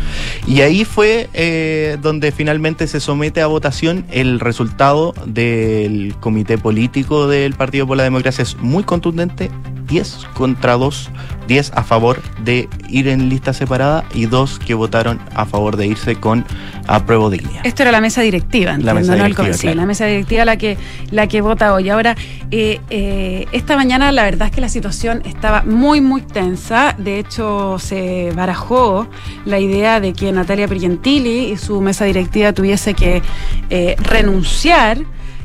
[0.46, 7.27] Y ahí fue eh, donde finalmente se somete a votación el resultado del comité político
[7.27, 8.42] del Partido por la Democracia.
[8.42, 9.51] Es muy contundente,
[9.90, 11.11] 10 contra 2,
[11.48, 15.87] 10 a favor de ir en lista separada y 2 que votaron a favor de
[15.88, 16.44] irse con
[16.87, 17.66] apruebo dignidad.
[17.66, 20.79] Esto era la mesa directiva, la mesa directiva, sí, la mesa directiva la que,
[21.11, 21.88] la que vota hoy.
[21.88, 22.16] Ahora,
[22.50, 26.94] eh, eh, esta mañana la verdad es que la situación estaba muy, muy tensa.
[26.96, 29.09] De hecho, se barajó
[29.44, 33.22] la idea de que Natalia Prientili y su mesa directiva tuviese que
[33.70, 34.98] eh, renunciar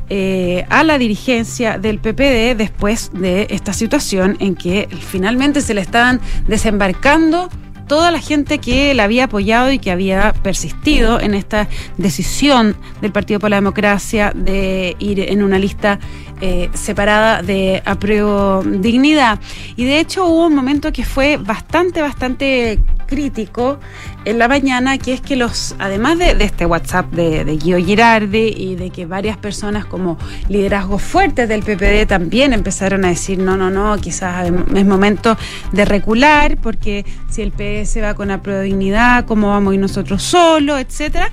[0.08, 5.80] eh, a la dirigencia del PPD después de esta situación en que finalmente se le
[5.80, 7.48] estaban desembarcando
[7.86, 13.12] toda la gente que la había apoyado y que había persistido en esta decisión del
[13.12, 15.98] Partido por la Democracia de ir en una lista
[16.40, 19.38] eh, separada de apruebo dignidad.
[19.76, 23.78] Y de hecho hubo un momento que fue bastante, bastante crítico
[24.24, 28.54] en la mañana, que es que los, además de, este WhatsApp de, de Guido Girardi
[28.56, 33.56] y de que varias personas como liderazgos fuertes del PPD también empezaron a decir, no,
[33.56, 35.36] no, no, quizás es momento
[35.72, 40.80] de recular, porque si el PS va con la dignidad, ¿cómo vamos ir nosotros solos,
[40.80, 41.30] etcétera?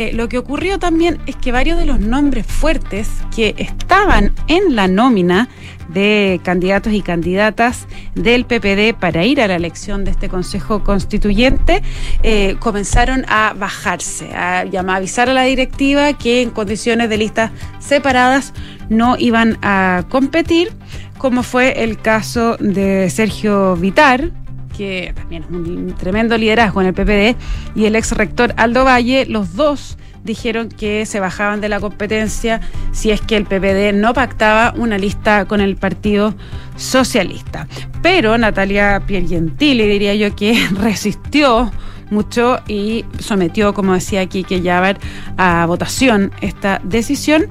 [0.00, 4.76] Eh, lo que ocurrió también es que varios de los nombres fuertes que estaban en
[4.76, 5.48] la nómina
[5.88, 11.82] de candidatos y candidatas del PPD para ir a la elección de este Consejo Constituyente
[12.22, 17.50] eh, comenzaron a bajarse, a, a avisar a la directiva que en condiciones de listas
[17.80, 18.54] separadas
[18.88, 20.70] no iban a competir,
[21.18, 24.30] como fue el caso de Sergio Vitar,
[24.78, 27.36] que también es un tremendo liderazgo en el PPD,
[27.74, 32.60] y el ex rector Aldo Valle, los dos dijeron que se bajaban de la competencia
[32.92, 36.34] si es que el PPD no pactaba una lista con el Partido
[36.76, 37.66] Socialista.
[38.02, 41.72] Pero Natalia Piergentili, diría yo, que resistió
[42.10, 44.96] mucho y sometió, como decía aquí, que ya
[45.36, 47.48] a votación esta decisión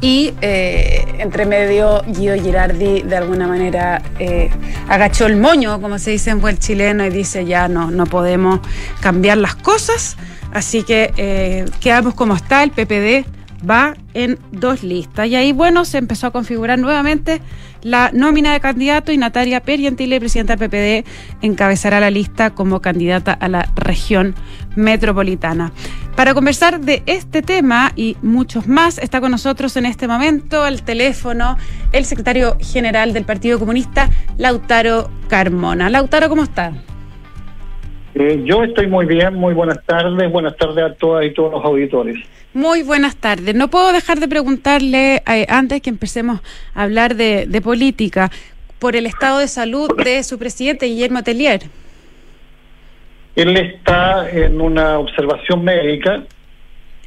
[0.00, 4.50] y eh, entre medio Guido Girardi de alguna manera eh,
[4.88, 8.60] agachó el moño, como se dice en buen chileno, y dice ya no, no podemos
[9.00, 10.16] cambiar las cosas,
[10.52, 13.26] así que eh, quedamos como está, el PPD
[13.68, 15.28] va en dos listas.
[15.28, 17.40] Y ahí, bueno, se empezó a configurar nuevamente
[17.82, 21.08] la nómina de candidato y Natalia Perientile, presidenta del PPD,
[21.42, 24.34] encabezará la lista como candidata a la región
[24.76, 25.72] metropolitana.
[26.20, 30.82] Para conversar de este tema y muchos más, está con nosotros en este momento al
[30.82, 31.56] teléfono
[31.92, 35.88] el secretario general del Partido Comunista, Lautaro Carmona.
[35.88, 36.74] Lautaro, ¿cómo está?
[38.14, 41.64] Eh, yo estoy muy bien, muy buenas tardes, buenas tardes a todas y todos los
[41.64, 42.18] auditores.
[42.52, 43.54] Muy buenas tardes.
[43.54, 46.42] No puedo dejar de preguntarle, eh, antes que empecemos
[46.74, 48.30] a hablar de, política,
[48.78, 51.62] por el estado de salud de su presidente, Guillermo Tellier.
[53.40, 56.24] Él está en una observación médica.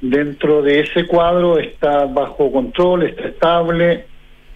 [0.02, 4.06] Dentro de ese cuadro está bajo control, está estable.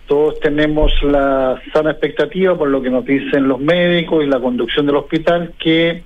[0.08, 4.88] Todos tenemos la sana expectativa, por lo que nos dicen los médicos y la conducción
[4.88, 6.02] del hospital, que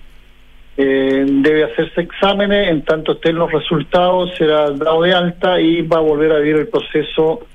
[0.75, 5.99] eh, debe hacerse exámenes, en tanto estén los resultados, será dado de alta y va
[5.99, 7.47] a volver a vivir el proceso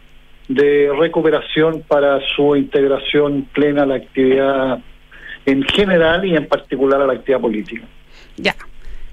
[0.48, 4.78] de recuperación para su integración plena a la actividad
[5.44, 7.86] en general y en particular a la actividad política.
[8.36, 8.54] Ya.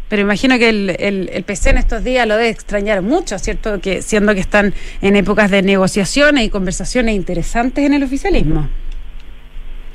[0.10, 3.80] Pero imagino que el, el, PC en estos días lo debe extrañar mucho, ¿cierto?
[3.82, 8.68] Que siendo que están en épocas de negociaciones y conversaciones interesantes en el oficialismo.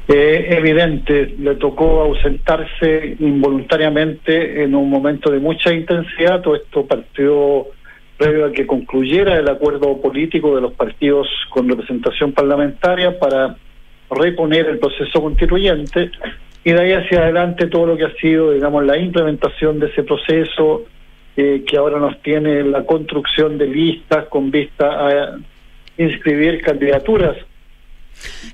[0.09, 6.41] Es evidente, le tocó ausentarse involuntariamente en un momento de mucha intensidad.
[6.41, 7.67] Todo esto partió
[8.17, 13.57] previo a que concluyera el acuerdo político de los partidos con representación parlamentaria para
[14.11, 16.11] reponer el proceso constituyente
[16.69, 20.03] y de ahí hacia adelante todo lo que ha sido, digamos, la implementación de ese
[20.03, 20.85] proceso
[21.35, 25.39] eh, que ahora nos tiene la construcción de listas con vista a
[25.97, 27.39] inscribir candidaturas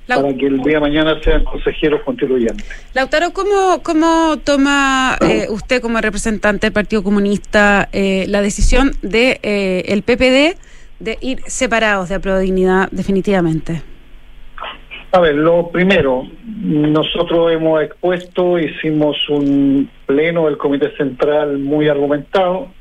[0.07, 2.65] para que el día de mañana sean consejeros constituyentes.
[2.93, 9.41] Lautaro, ¿cómo, cómo toma eh, usted como representante del Partido Comunista eh, la decisión de
[9.43, 10.57] eh, el PPD
[10.99, 13.81] de ir separados de Apruebo Dignidad definitivamente?
[15.15, 16.27] A ver, lo primero,
[16.61, 22.73] nosotros hemos expuesto, hicimos un pleno del Comité Central muy argumentado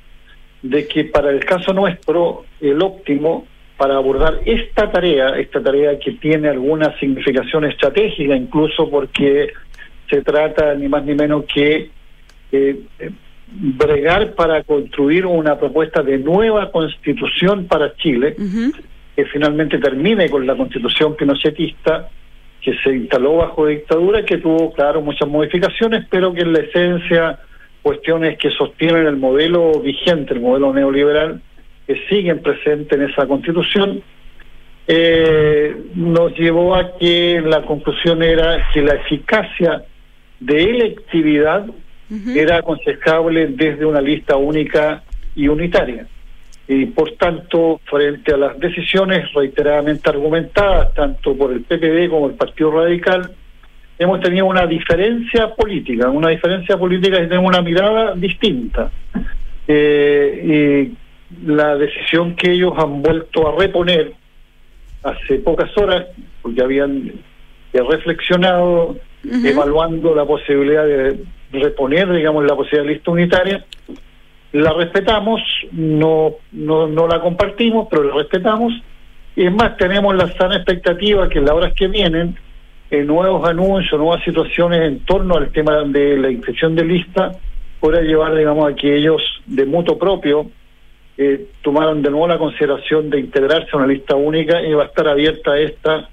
[0.60, 6.14] de que para el caso nuestro el óptimo para abordar esta tarea, esta tarea que
[6.14, 9.52] tiene alguna significación estratégica, incluso porque
[10.10, 11.88] se trata ni más ni menos que
[12.50, 12.80] eh,
[13.46, 18.34] bregar para construir una propuesta de nueva constitución para Chile,
[19.14, 22.10] que finalmente termine con la constitución pinochetista
[22.64, 27.38] que se instaló bajo dictadura, que tuvo, claro, muchas modificaciones, pero que en la esencia
[27.82, 31.42] cuestiones que sostienen el modelo vigente, el modelo neoliberal,
[31.86, 34.02] que siguen presentes en esa constitución,
[34.86, 39.84] eh, nos llevó a que la conclusión era que la eficacia
[40.40, 41.66] de electividad
[42.34, 45.02] era aconsejable desde una lista única
[45.34, 46.06] y unitaria.
[46.66, 52.34] Y por tanto, frente a las decisiones reiteradamente argumentadas, tanto por el PPD como el
[52.34, 53.30] Partido Radical,
[53.98, 58.90] hemos tenido una diferencia política, una diferencia política y tenemos una mirada distinta.
[59.68, 64.12] Eh, y la decisión que ellos han vuelto a reponer
[65.02, 66.06] hace pocas horas,
[66.40, 67.12] porque habían
[67.72, 71.18] reflexionado, evaluando la posibilidad de
[71.52, 73.64] reponer, digamos, la posibilidad de lista unitaria,
[74.54, 78.72] la respetamos, no, no, no la compartimos, pero la respetamos.
[79.34, 82.36] Y es más, tenemos la sana expectativa que en las horas que vienen,
[82.88, 87.32] eh, nuevos anuncios, nuevas situaciones en torno al tema de la inscripción de lista,
[87.80, 90.48] pueda llevar, digamos, a que ellos de mutuo propio
[91.18, 94.86] eh, tomaron de nuevo la consideración de integrarse a una lista única y va a
[94.86, 96.08] estar abierta esta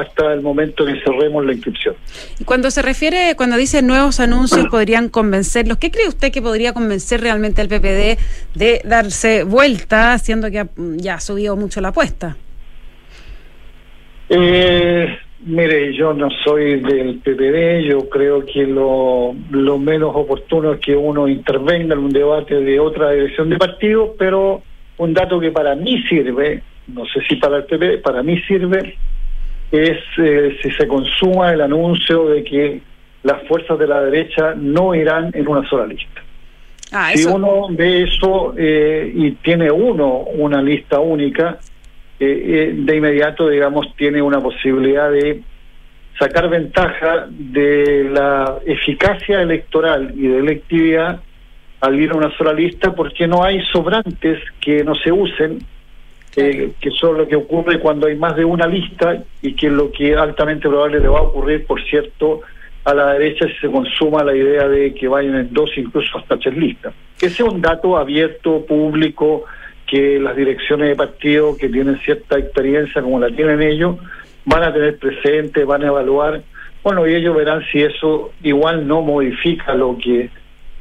[0.00, 1.94] hasta el momento en que cerremos la inscripción.
[2.38, 6.72] Y cuando se refiere, cuando dice nuevos anuncios podrían convencerlos, ¿qué cree usted que podría
[6.72, 8.18] convencer realmente al PPD
[8.54, 12.36] de darse vuelta, siendo que ya ha subido mucho la apuesta?
[14.28, 20.80] Eh, mire, yo no soy del PPD, yo creo que lo, lo menos oportuno es
[20.80, 24.62] que uno intervenga en un debate de otra dirección de partido, pero
[24.98, 28.96] un dato que para mí sirve, no sé si para el PPD, para mí sirve,
[29.72, 32.80] es eh, si se consuma el anuncio de que
[33.22, 36.22] las fuerzas de la derecha no irán en una sola lista.
[36.92, 41.58] Ah, si uno ve eso eh, y tiene uno una lista única,
[42.20, 45.42] eh, de inmediato, digamos, tiene una posibilidad de
[46.18, 51.20] sacar ventaja de la eficacia electoral y de electividad
[51.80, 55.58] al ir a una sola lista porque no hay sobrantes que no se usen
[56.36, 59.90] que son lo que ocurre cuando hay más de una lista y que es lo
[59.90, 62.42] que altamente probable le va a ocurrir, por cierto,
[62.84, 66.38] a la derecha si se consuma la idea de que vayan en dos, incluso hasta
[66.38, 66.94] tres listas.
[67.16, 69.44] Ese es un dato abierto, público,
[69.86, 73.96] que las direcciones de partido que tienen cierta experiencia como la tienen ellos,
[74.44, 76.42] van a tener presente, van a evaluar,
[76.84, 80.28] bueno, y ellos verán si eso igual no modifica lo que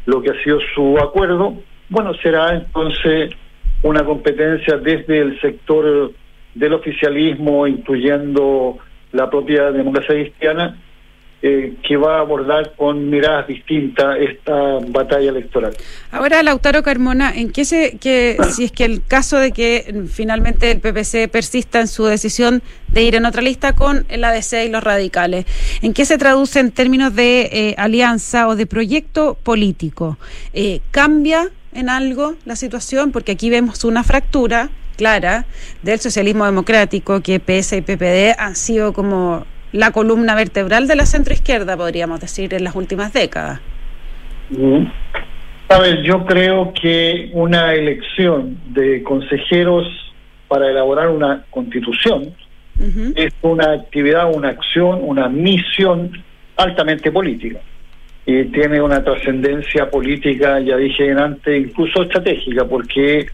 [0.05, 1.55] lo que ha sido su acuerdo,
[1.89, 3.31] bueno, será entonces
[3.85, 6.11] una competencia desde el sector
[6.55, 8.79] del oficialismo, incluyendo
[9.11, 10.75] la propia democracia cristiana,
[11.43, 15.73] eh, que va a abordar con miradas distintas esta batalla electoral.
[16.09, 20.71] Ahora, Lautaro Carmona, ¿en qué se, que, si es que el caso de que finalmente
[20.71, 24.69] el PPC persista en su decisión de ir en otra lista con el ADC y
[24.69, 25.45] los radicales,
[25.83, 30.17] ¿en qué se traduce en términos de eh, alianza o de proyecto político?
[30.53, 35.45] Eh, ¿Cambia en algo la situación, porque aquí vemos una fractura clara
[35.83, 41.05] del socialismo democrático, que PS y PPD han sido como la columna vertebral de la
[41.05, 43.59] centroizquierda, podríamos decir, en las últimas décadas.
[45.67, 49.85] A ver, yo creo que una elección de consejeros
[50.47, 52.33] para elaborar una constitución
[53.15, 56.11] es una actividad, una acción, una misión
[56.57, 57.59] altamente política
[58.25, 63.27] y tiene una trascendencia política, ya dije antes, incluso estratégica, porque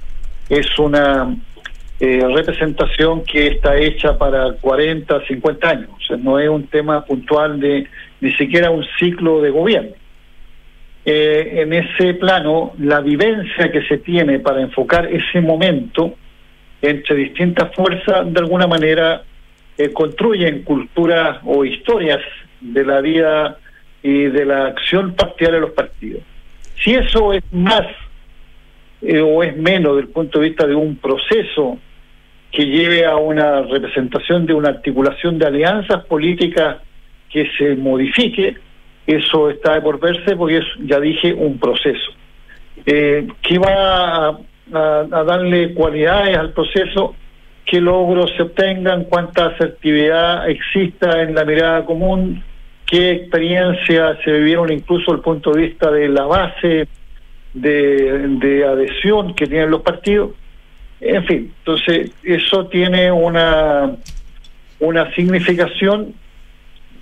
[0.49, 1.33] es una
[1.99, 5.89] eh, representación que está hecha para 40, 50 años.
[6.19, 7.87] No es un tema puntual de
[8.19, 9.91] ni siquiera un ciclo de gobierno.
[11.05, 16.15] Eh, en ese plano, la vivencia que se tiene para enfocar ese momento
[16.81, 19.23] entre distintas fuerzas, de alguna manera,
[19.77, 22.19] eh, construyen culturas o historias
[22.59, 23.57] de la vida
[24.03, 26.23] y de la acción partidaria de los partidos.
[26.83, 27.85] Si eso es más
[29.01, 31.77] eh, o es menos del punto de vista de un proceso
[32.51, 36.77] que lleve a una representación de una articulación de alianzas políticas
[37.29, 38.57] que se modifique,
[39.07, 42.11] eso está por verse porque es, ya dije, un proceso.
[42.85, 44.39] Eh, que va a,
[44.73, 47.15] a, darle cualidades al proceso,
[47.65, 52.43] qué logros se obtengan, cuánta asertividad exista en la mirada común,
[52.91, 56.89] qué experiencias se vivieron incluso desde el punto de vista de la base
[57.53, 60.31] de, adhesión que tienen los partidos.
[60.99, 63.95] En fin, entonces eso tiene una,
[64.81, 66.13] una significación,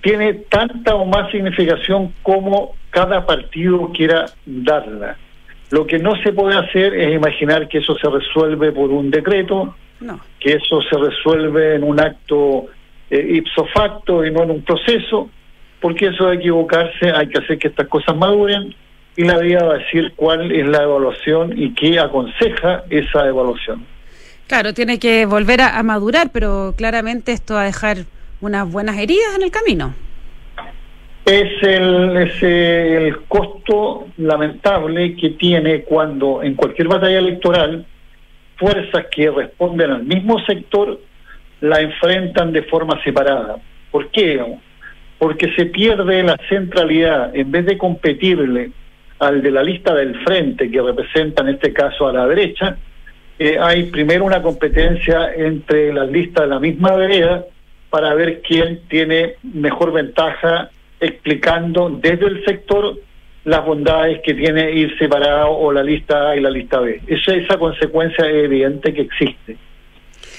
[0.00, 5.16] tiene tanta o más significación como cada partido quiera darla.
[5.70, 9.74] Lo que no se puede hacer es imaginar que eso se resuelve por un decreto,
[10.38, 12.66] que eso se resuelve en un acto
[13.10, 15.30] eh, ipso facto y no en un proceso
[15.80, 18.74] porque eso de equivocarse hay que hacer que estas cosas maduren
[19.16, 23.84] y la vida va a decir cuál es la evaluación y qué aconseja esa evaluación.
[24.46, 27.98] Claro, tiene que volver a, madurar, pero claramente esto va a dejar
[28.40, 29.94] unas buenas heridas en el camino.
[31.24, 37.86] Es el, es el costo lamentable que tiene cuando en cualquier batalla electoral
[38.56, 41.00] fuerzas que responden al mismo sector
[41.60, 43.58] la enfrentan de forma separada.
[43.90, 44.44] ¿Por qué?
[45.20, 48.70] Porque se pierde la centralidad, en vez de competirle
[49.18, 52.78] al de la lista del frente, que representa en este caso a la derecha,
[53.38, 57.44] eh, hay primero una competencia entre las listas de la misma vereda
[57.90, 62.98] para ver quién tiene mejor ventaja explicando desde el sector
[63.44, 66.98] las bondades que tiene ir separado o la lista A y la lista B.
[67.06, 69.58] Esa, esa consecuencia es evidente que existe.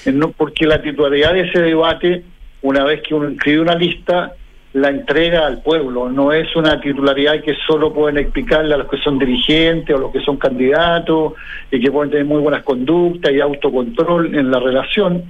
[0.06, 2.24] No, porque la titularidad de ese debate,
[2.62, 4.32] una vez que uno inscribe una lista,
[4.74, 8.96] la entrega al pueblo, no es una titularidad que solo pueden explicarle a los que
[8.98, 11.34] son dirigentes o los que son candidatos
[11.70, 15.24] y que pueden tener muy buenas conductas y autocontrol en la relación,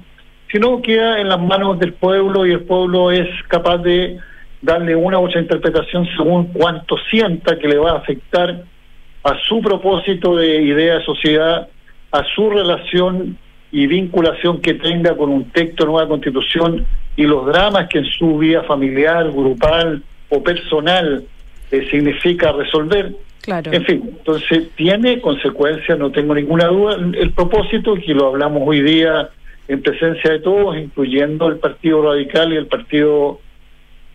[0.49, 4.17] sino queda en las manos del pueblo y el pueblo es capaz de
[4.61, 8.63] darle una u otra interpretación según cuánto sienta que le va a afectar
[9.23, 11.67] a su propósito de idea de sociedad,
[12.11, 13.37] a su relación
[13.73, 18.05] y vinculación que tenga con un texto de nueva constitución y los dramas que en
[18.05, 21.23] su vida familiar, grupal o personal
[21.71, 23.15] eh, significa resolver.
[23.41, 23.71] Claro.
[23.73, 26.97] En fin, entonces tiene consecuencias, no tengo ninguna duda.
[26.97, 29.31] El propósito, que lo hablamos hoy día
[29.67, 33.39] en presencia de todos, incluyendo el Partido Radical y el Partido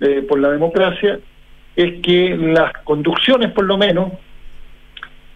[0.00, 1.18] eh, por la Democracia,
[1.74, 4.12] es que las conducciones, por lo menos,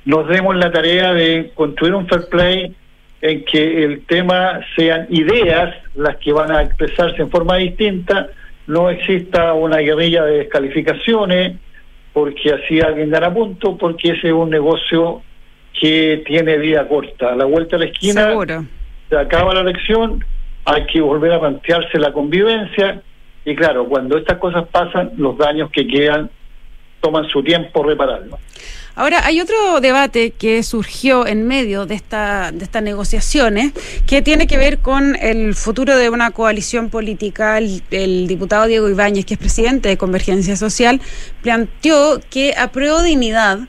[0.05, 2.77] nos demos la tarea de construir un fair play
[3.23, 8.29] en que el tema sean ideas las que van a expresarse en forma distinta,
[8.67, 11.57] no exista una guerrilla de descalificaciones,
[12.13, 15.23] porque así alguien dará punto, porque ese es un negocio
[15.81, 17.33] que tiene vida corta.
[17.33, 18.65] A la vuelta a la esquina Seguro.
[19.09, 20.25] se acaba la elección,
[20.65, 23.03] hay que volver a plantearse la convivencia,
[23.45, 26.29] y claro, cuando estas cosas pasan, los daños que quedan
[27.01, 28.39] toman su tiempo repararlos.
[28.95, 33.73] Ahora, hay otro debate que surgió en medio de, esta, de estas negociaciones
[34.07, 37.57] que tiene que ver con el futuro de una coalición política.
[37.57, 41.01] El, diputado Diego Ibáñez, que es presidente de Convergencia Social,
[41.41, 42.71] planteó que a
[43.03, 43.61] Dignidad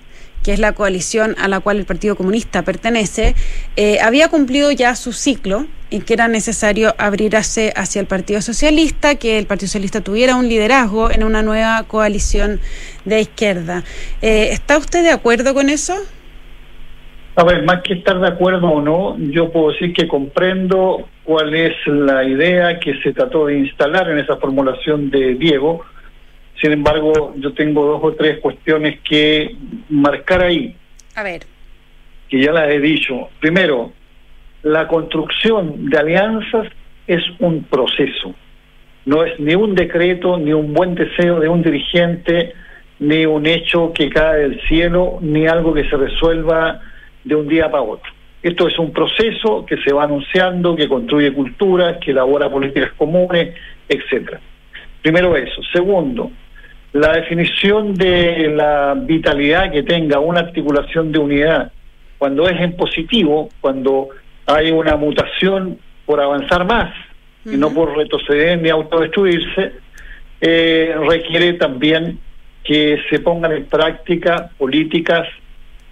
[0.44, 3.36] que es la coalición a la cual el Partido Comunista pertenece,
[3.76, 9.16] eh, había cumplido ya su ciclo y que era necesario abrirse hacia el Partido Socialista,
[9.16, 12.60] que el Partido Socialista tuviera un liderazgo en una nueva coalición
[13.06, 13.84] de izquierda.
[14.22, 15.96] Eh, ¿Está usted de acuerdo con eso?
[17.36, 21.56] A ver, más que estar de acuerdo o no, yo puedo decir que comprendo cuál
[21.56, 25.84] es la idea que se trató de instalar en esa formulación de Diego,
[26.62, 29.56] sin embargo, yo tengo dos o tres cuestiones que
[29.90, 30.76] marcar ahí.
[31.16, 31.44] A ver.
[32.30, 33.30] Que ya las he dicho.
[33.40, 33.92] Primero,
[34.64, 36.68] la construcción de alianzas
[37.08, 38.34] es un proceso.
[39.06, 42.54] No es ni un decreto, ni un buen deseo de un dirigente,
[43.00, 46.80] ni un hecho que cae del cielo, ni algo que se resuelva
[47.26, 48.12] de un día para otro.
[48.42, 53.56] Esto es un proceso que se va anunciando, que construye culturas, que elabora políticas comunes,
[53.90, 54.40] etcétera.
[55.02, 55.62] Primero eso.
[55.74, 56.32] Segundo,
[56.94, 61.72] la definición de la vitalidad que tenga una articulación de unidad,
[62.20, 64.10] cuando es en positivo, cuando
[64.46, 66.94] hay una mutación por avanzar más
[67.46, 69.74] y no por retroceder ni autodestruirse,
[70.40, 72.20] eh, requiere también
[72.64, 75.28] que se pongan en práctica políticas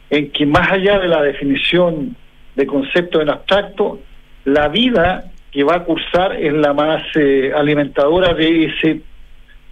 [0.10, 2.16] en que más allá de la definición
[2.56, 4.00] de conceptos en abstracto,
[4.46, 9.02] la vida que va a cursar es la más eh, alimentadora de ese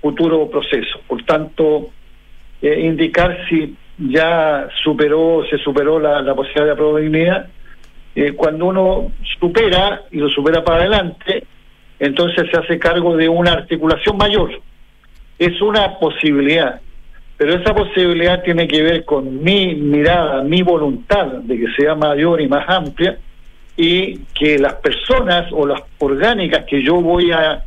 [0.02, 1.00] futuro proceso.
[1.08, 1.90] Por tanto,
[2.62, 7.48] eh, indicar si ya superó, se superó la, posibilidad de probabilidad,
[8.16, 11.44] eh, cuando uno supera y lo supera para adelante,
[12.00, 14.62] entonces se hace cargo de una articulación mayor.
[15.38, 16.82] Es una posibilidad,
[17.38, 22.42] pero esa posibilidad tiene que ver con mi mirada, mi voluntad de que sea mayor
[22.42, 23.18] y más amplia
[23.76, 27.64] y que las personas o las orgánicas que yo voy a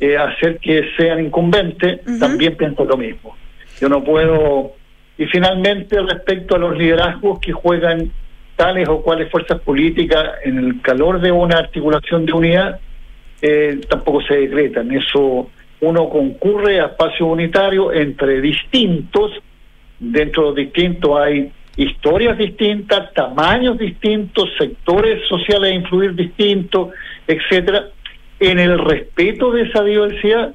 [0.00, 3.36] eh, hacer que sean incumbentes, también pienso lo mismo.
[3.80, 4.72] Yo no puedo...
[5.18, 8.10] Y finalmente, respecto a los liderazgos que juegan
[8.56, 12.80] tales o cuales fuerzas políticas en el calor de una articulación de unidad,
[13.40, 14.90] eh, tampoco se decretan.
[14.92, 19.32] Eso uno concurre a espacio unitario entre distintos,
[19.98, 26.94] dentro de los distintos hay historias distintas, tamaños distintos, sectores sociales a influir distintos,
[27.26, 27.88] etcétera,
[28.40, 30.54] en el respeto de esa diversidad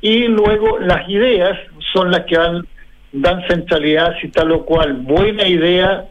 [0.00, 1.58] y luego las ideas
[1.92, 2.66] son las que dan,
[3.12, 6.06] dan centralidad si tal o cual buena idea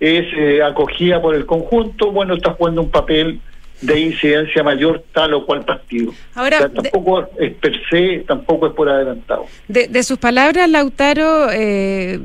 [0.00, 3.40] es eh, acogida por el conjunto, bueno, está jugando un papel
[3.82, 6.12] de incidencia mayor tal o cual partido.
[6.34, 9.46] Ahora, tampoco es per se, tampoco es por adelantado.
[9.68, 12.20] De, sus palabras, Lautaro, eh,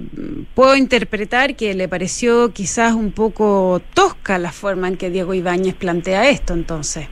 [0.54, 5.76] puedo interpretar que le pareció quizás un poco tosca la forma en que Diego Ibáñez
[5.76, 7.08] plantea esto, entonces.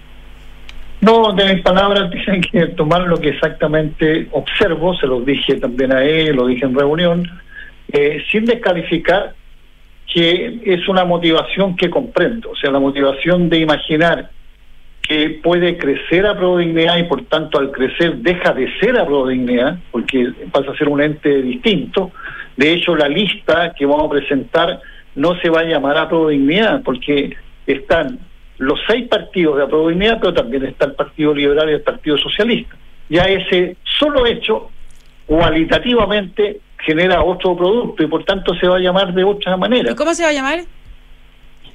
[1.04, 5.92] No, de mis palabras dicen que tomar lo que exactamente observo, se lo dije también
[5.94, 7.30] a él, lo dije en reunión,
[7.92, 9.34] eh, sin descalificar,
[10.14, 14.30] que es una motivación que comprendo, o sea, la motivación de imaginar
[15.02, 19.78] que puede crecer a Prodignidad y por tanto al crecer deja de ser a Prodignidad,
[19.92, 22.12] porque pasa a ser un ente distinto.
[22.56, 24.80] De hecho, la lista que vamos a presentar
[25.16, 27.36] no se va a llamar a Prodignidad, porque
[27.68, 28.20] están
[28.58, 32.76] los seis partidos de Prodignidad, pero también está el Partido Liberal y el Partido Socialista.
[33.10, 34.70] Ya ese solo hecho,
[35.26, 39.92] cualitativamente, genera otro producto y por tanto se va a llamar de otra manera.
[39.92, 40.60] ¿Y cómo se va a llamar?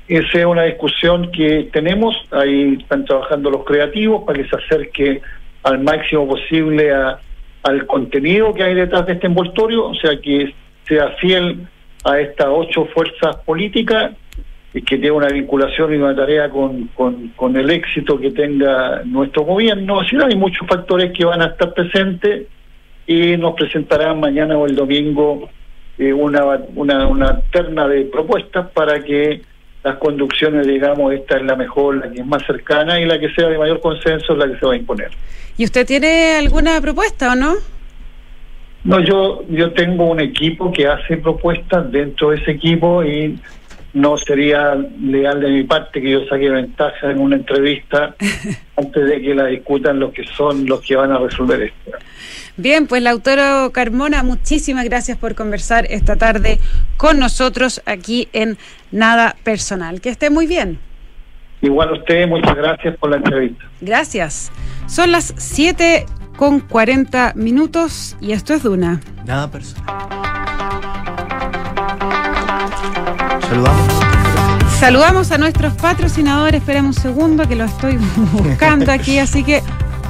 [0.06, 5.20] Esa es una discusión que tenemos, ahí están trabajando los creativos para que se acerque
[5.64, 7.18] al máximo posible a,
[7.62, 10.54] al contenido que hay detrás de este envoltorio, o sea, que
[10.86, 11.66] sea fiel
[12.04, 14.12] a estas ocho fuerzas políticas
[14.72, 16.88] que tenga una vinculación y una tarea con,
[17.34, 20.04] con, el éxito que tenga nuestro gobierno.
[20.04, 22.46] Si no, hay muchos factores que van a estar presentes
[23.06, 25.48] y nos presentarán mañana o el domingo
[25.96, 26.44] eh, una,
[26.74, 29.40] una, una terna de propuestas para que
[29.82, 33.30] las conducciones, digamos, esta es la mejor, la que es más cercana y la que
[33.30, 35.10] sea de mayor consenso es la que se va a imponer.
[35.56, 37.54] ¿Y usted tiene alguna propuesta o no?
[38.84, 43.38] No, yo, yo tengo un equipo que hace propuestas dentro de ese equipo y
[44.00, 48.14] no sería leal de mi parte que yo saque ventaja en una entrevista
[48.76, 51.98] antes de que la discutan los que son los que van a resolver esto.
[52.56, 56.58] Bien, pues Lautaro Carmona, muchísimas gracias por conversar esta tarde
[56.96, 58.58] con nosotros aquí en
[58.90, 60.00] Nada Personal.
[60.00, 60.78] Que esté muy bien.
[61.60, 63.64] Igual a usted, muchas gracias por la entrevista.
[63.80, 64.52] Gracias.
[64.86, 69.00] Son las 7 con 40 minutos y esto es Duna.
[69.24, 70.27] Nada personal.
[73.48, 73.92] Saludamos.
[74.78, 76.60] Saludamos a nuestros patrocinadores.
[76.60, 77.96] Esperamos un segundo que lo estoy
[78.32, 79.62] buscando aquí, así que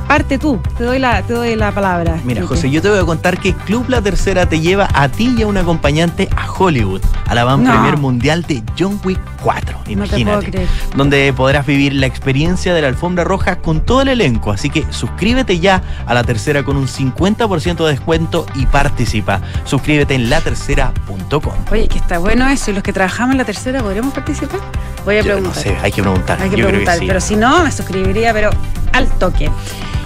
[0.08, 2.18] Parte tú, te doy la, te doy la palabra.
[2.24, 5.34] Mira, José, yo te voy a contar que Club La Tercera te lleva a ti
[5.36, 9.80] y a un acompañante a Hollywood, a la van premier mundial de John Wick 4.
[9.88, 10.66] Imagínate.
[10.96, 14.50] Donde podrás vivir la experiencia de la alfombra roja con todo el elenco.
[14.50, 19.42] Así que suscríbete ya a La Tercera con un 50% de descuento y participa.
[19.64, 21.52] Suscríbete en latercera.com.
[21.70, 22.70] Oye, que está bueno eso.
[22.70, 24.60] ¿Y los que trabajamos en La Tercera podríamos participar?
[25.04, 25.54] Voy a preguntar.
[25.54, 26.40] no sé, hay que preguntar.
[26.40, 28.50] Hay que preguntar, pero si no, me suscribiría, pero
[28.92, 29.50] al toque.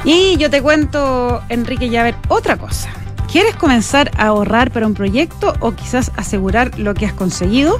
[0.05, 2.91] Y yo te cuento, Enrique ver otra cosa.
[3.31, 7.79] ¿Quieres comenzar a ahorrar para un proyecto o quizás asegurar lo que has conseguido?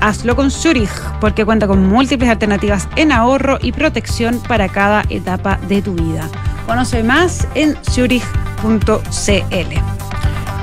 [0.00, 0.90] Hazlo con Zurich,
[1.20, 6.28] porque cuenta con múltiples alternativas en ahorro y protección para cada etapa de tu vida.
[6.66, 8.22] Conoce más en zurich.cl.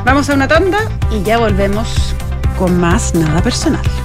[0.05, 0.77] Vamos a una tanda
[1.11, 2.15] y ya volvemos
[2.57, 4.04] con más nada personal.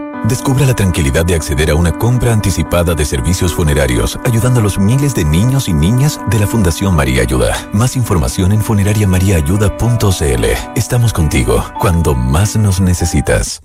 [0.31, 4.79] Descubra la tranquilidad de acceder a una compra anticipada de servicios funerarios, ayudando a los
[4.79, 7.53] miles de niños y niñas de la Fundación María Ayuda.
[7.73, 10.45] Más información en funerariamariaayuda.cl.
[10.77, 13.59] Estamos contigo cuando más nos necesitas.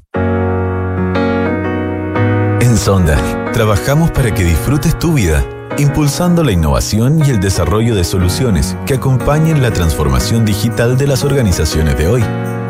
[2.60, 5.44] En Sonda, trabajamos para que disfrutes tu vida,
[5.78, 11.22] impulsando la innovación y el desarrollo de soluciones que acompañen la transformación digital de las
[11.22, 12.24] organizaciones de hoy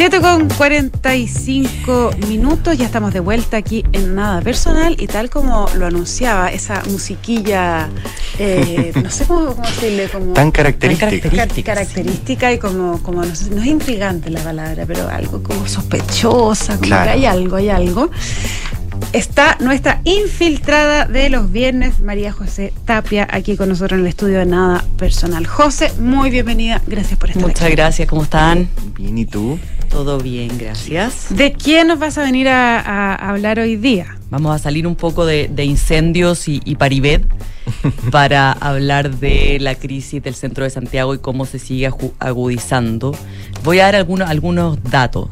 [0.00, 5.68] 7 con 45 minutos, ya estamos de vuelta aquí en Nada Personal y tal como
[5.76, 7.90] lo anunciaba, esa musiquilla,
[8.38, 10.32] eh, no sé cómo, decirle, como...
[10.32, 11.62] Tan característica.
[11.62, 16.78] característica y como, como no, sé, no, es intrigante la palabra, pero algo como sospechosa,
[16.78, 18.10] como que hay algo, hay algo
[19.12, 24.38] está nuestra infiltrada de los viernes, María José Tapia, aquí con nosotros en el estudio
[24.38, 25.46] de Nada Personal.
[25.46, 28.68] José, muy bienvenida, gracias por estar Muchas gracias, ¿cómo están?
[28.96, 29.58] Bien, ¿y tú?
[29.88, 31.26] Todo bien, gracias.
[31.30, 34.16] ¿De quién nos vas a venir a, hablar hoy día?
[34.30, 37.26] Vamos a salir un poco de, incendios y, y Paribet
[38.12, 41.90] para hablar de la crisis del centro de Santiago y cómo se sigue
[42.20, 43.16] agudizando.
[43.64, 45.28] Voy a dar algunos, algunos datos.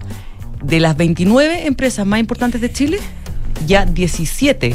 [0.63, 2.99] De las 29 empresas más importantes de Chile,
[3.67, 4.75] ya 17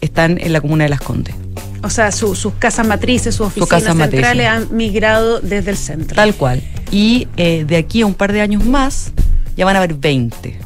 [0.00, 1.34] están en la comuna de Las Condes.
[1.82, 6.16] O sea, sus casas matrices, sus oficinas centrales han migrado desde el centro.
[6.16, 6.62] Tal cual.
[6.90, 9.12] Y eh, de aquí a un par de años más,
[9.56, 10.58] ya van a haber 20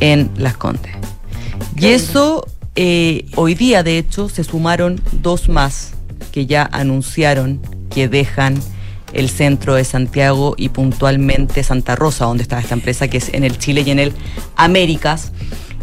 [0.00, 0.92] en Las Condes.
[1.76, 5.92] Y eso, eh, hoy día, de hecho, se sumaron dos más
[6.32, 8.60] que ya anunciaron que dejan
[9.12, 13.44] el centro de Santiago y puntualmente Santa Rosa, donde está esta empresa, que es en
[13.44, 14.12] el Chile y en el
[14.56, 15.32] Américas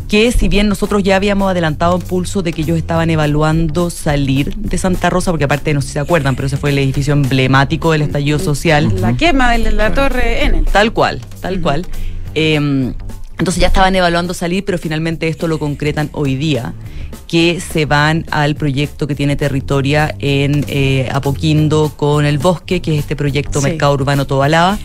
[0.10, 4.55] que si bien nosotros ya habíamos adelantado un pulso de que ellos estaban evaluando salir
[4.55, 7.14] de Santa Rosa, porque aparte no sé si se acuerdan, pero ese fue el edificio
[7.14, 8.91] emblemático del estallido social.
[8.99, 10.64] La quema de la torre N.
[10.72, 11.86] Tal cual, tal cual.
[12.34, 12.95] Em,
[13.38, 16.74] entonces ya estaban evaluando salir, pero finalmente esto lo concretan hoy día,
[17.28, 22.95] que se van al proyecto que tiene territoria en eh, Apoquindo con el bosque, que
[22.95, 24.80] es este proyecto Mercado Urbano Tobalaba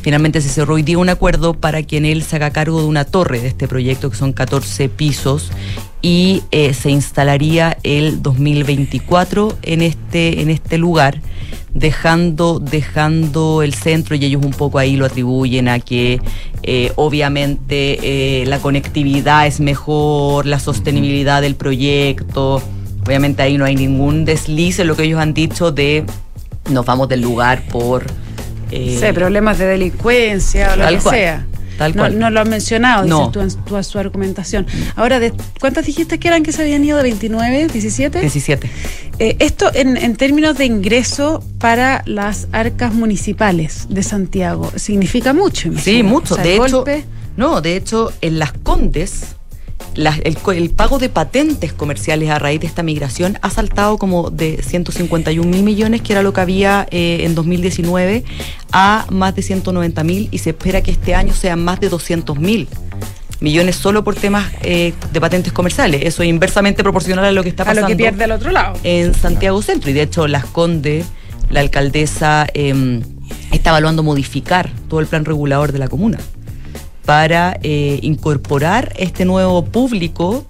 [0.00, 3.04] Finalmente se cerró hoy día un acuerdo para que él se haga cargo de una
[3.04, 5.50] torre de este proyecto, que son 14 pisos,
[6.00, 11.20] y eh, se instalaría el 2024 en este, en este lugar,
[11.74, 16.20] dejando, dejando el centro, y ellos un poco ahí lo atribuyen a que
[16.64, 22.62] eh, obviamente eh, la conectividad es mejor, la sostenibilidad del proyecto.
[23.06, 26.04] Obviamente ahí no hay ningún desliz en lo que ellos han dicho de
[26.70, 28.06] nos vamos del lugar por
[28.72, 31.46] eh, problemas de delincuencia o lo que sea.
[31.78, 32.18] Tal no, cual.
[32.18, 33.30] no, lo han mencionado, no.
[33.30, 34.66] dices tú en su argumentación.
[34.94, 36.98] Ahora, de, ¿cuántas dijiste que eran que se habían ido?
[36.98, 38.20] ¿De 29, 17?
[38.20, 38.70] 17.
[39.18, 45.70] esto en, en, términos de ingreso para las arcas municipales de Santiago, significa mucho.
[45.78, 46.36] Sí, mucho.
[46.36, 46.84] de hecho,
[47.36, 49.36] no, de hecho, en las Condes
[49.94, 55.48] el, pago de patentes comerciales a raíz de esta migración ha saltado como de 151
[55.48, 58.24] mil millones, que era lo que había eh, en 2019,
[58.72, 62.38] a más de 190 mil y se espera que este año sean más de 200
[62.38, 62.68] mil
[63.40, 66.02] millones solo por temas eh, de patentes comerciales.
[66.04, 67.86] Eso es inversamente proporcional a lo que está pasando.
[67.86, 68.78] A lo que pierde al otro lado.
[68.84, 69.90] En Santiago Centro.
[69.90, 71.06] Y de hecho, Las Condes,
[71.50, 73.02] la alcaldesa, em,
[73.50, 76.18] está evaluando modificar todo el plan regulador de la comuna
[77.04, 80.46] para eh, incorporar este nuevo público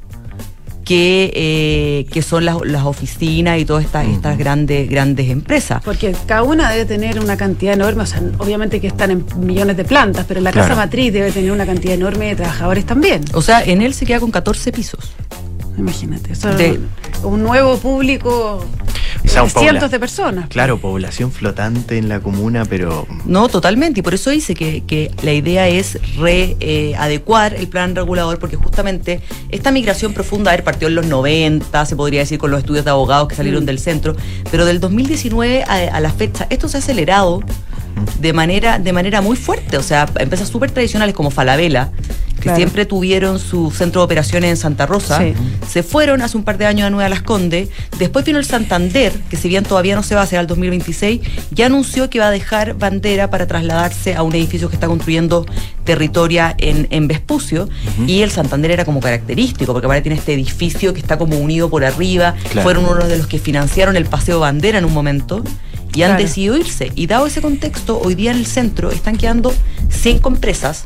[0.85, 5.83] que, eh, que son las, oficinas y todas estas, estas grandes, grandes empresas.
[5.83, 9.77] Porque cada una debe tener una cantidad enorme, o sea, obviamente que están en millones
[9.77, 13.25] de plantas, pero la casa matriz debe tener una cantidad enorme de trabajadores también.
[13.33, 15.13] O sea, en él se queda con 14 pisos.
[15.77, 16.33] Imagínate,
[17.23, 18.65] un nuevo público
[19.49, 20.49] cientos de personas.
[20.49, 23.07] Claro, población flotante en la comuna, pero...
[23.25, 28.57] No, totalmente, y por eso dice que, la idea es readecuar el plan regulador, porque
[28.57, 29.21] justamente
[29.51, 32.85] esta migración profunda, a ver, partió en los 90, se podría decir, con los estudios
[32.85, 33.67] de abogados que salieron mm.
[33.67, 34.17] del centro,
[34.51, 37.43] pero del 2019 a, la fecha, esto se ha acelerado
[38.21, 41.93] de manera, de manera muy fuerte, o sea, empresas súper tradicionales como Falabella,
[42.43, 42.57] que Claro.
[42.57, 45.33] siempre tuvieron su centro de operaciones en Santa Rosa, Sí.
[45.71, 47.69] se fueron hace un par de años a Nueva Las Condes.
[48.01, 51.21] Después vino el Santander, que si bien todavía no se va a hacer al 2026,
[51.53, 55.47] ya anunció que va a dejar bandera para trasladarse a un edificio que está construyendo
[55.85, 57.69] Territoria en, en Vespucio.
[58.07, 61.71] Y el Santander era como característico, porque ahora tiene este edificio que está como unido
[61.71, 62.35] por arriba.
[62.51, 62.63] Claro.
[62.63, 65.45] Fueron uno de los que financiaron el Paseo Bandera en un momento.
[65.95, 66.23] Y han Claro.
[66.23, 66.91] decidido irse.
[66.95, 69.53] Y dado ese contexto, hoy día en el centro están quedando
[69.91, 70.85] cinco empresas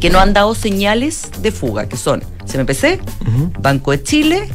[0.00, 3.00] que no han dado señales de fuga, que son CMPC,
[3.60, 4.48] Banco de Chile,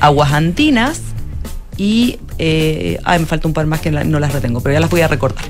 [0.00, 1.00] Aguas Andinas
[1.76, 2.18] y...
[2.40, 5.00] Eh, ay, me falta un par más que no las retengo, pero ya las voy
[5.00, 5.44] a recordar.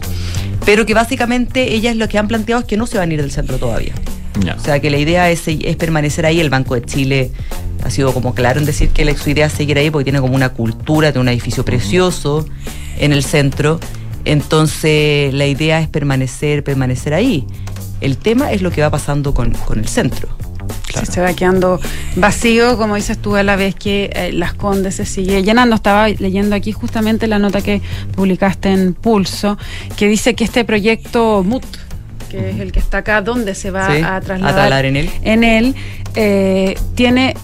[0.64, 3.20] Pero que básicamente ellas lo que han planteado es que no se van a ir
[3.20, 3.93] del centro todavía.
[4.57, 6.41] O sea, que la idea es, es permanecer ahí.
[6.41, 7.30] El Banco de Chile
[7.84, 10.20] ha sido como claro en decir que la, su idea es seguir ahí porque tiene
[10.20, 12.47] como una cultura, tiene un edificio precioso
[12.99, 13.80] en el centro.
[14.24, 17.47] Entonces, la idea es permanecer, permanecer ahí.
[18.01, 20.28] El tema es lo que va pasando con, con el centro.
[20.99, 21.80] Sí, se va quedando
[22.16, 25.76] vacío, como dices tú, a la vez que eh, Las Condes se sigue llenando.
[25.76, 27.82] Estaba leyendo aquí justamente la nota que
[28.14, 29.59] publicaste en Pulso,
[29.96, 31.64] que dice que este proyecto MUT,
[32.30, 34.96] que es el que está acá, donde se va Sí, a a trasladar trasladar en
[34.96, 35.11] él.
[35.22, 35.74] en él,
[36.14, 37.34] eh, tiene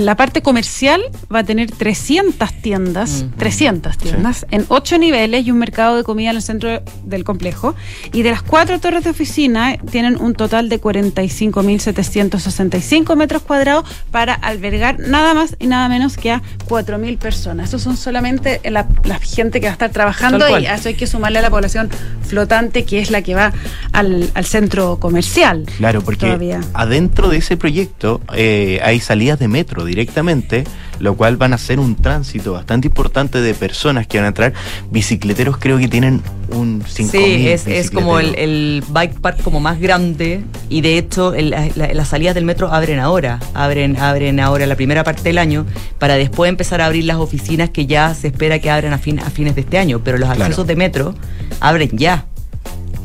[0.00, 1.02] la parte comercial
[1.34, 6.30] va a tener 300 tiendas, 300 tiendas, en 8 niveles y un mercado de comida
[6.30, 7.74] en el centro del complejo.
[8.12, 14.34] Y de las cuatro torres de oficina tienen un total de 45.765 metros cuadrados para
[14.34, 17.68] albergar nada más y nada menos que a 4.000 personas.
[17.68, 20.94] Esos son solamente la, la gente que va a estar trabajando y a eso hay
[20.94, 21.88] que sumarle a la población
[22.26, 23.52] flotante que es la que va
[23.92, 25.66] al, al centro comercial.
[25.76, 26.60] Claro, porque Todavía.
[26.72, 30.64] adentro de ese proyecto eh, hay salidas de metro directamente,
[31.00, 34.52] lo cual van a ser un tránsito bastante importante de personas que van a entrar.
[34.90, 39.80] Bicicleteros creo que tienen un 5.000 Sí, es, es como el, bike park como más
[39.80, 44.40] grande y de hecho el- la- la- las salidas del metro abren ahora, abren, abren
[44.40, 45.66] ahora la primera parte del año
[45.98, 49.20] para después empezar a abrir las oficinas que ya se espera que abran a, fin-
[49.20, 50.44] a fines de este año, pero los Claro.
[50.44, 51.14] accesos de metro
[51.60, 52.26] abren ya.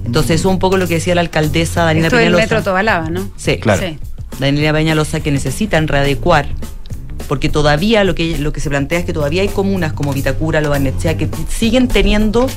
[0.06, 2.56] Entonces eso es un poco lo que decía la alcaldesa Daniela Esto es el Peñalosa.
[2.56, 3.30] metro Tobalaba, ¿no?
[3.38, 3.82] Sí, Claro.
[3.86, 3.98] Sí.
[4.40, 6.48] Daniela Peñalosa que necesitan readecuar
[7.30, 10.62] porque todavía lo que, lo que se plantea es que todavía hay comunas como Vitacura,
[10.62, 12.50] Lobarnechea, que siguen teniendo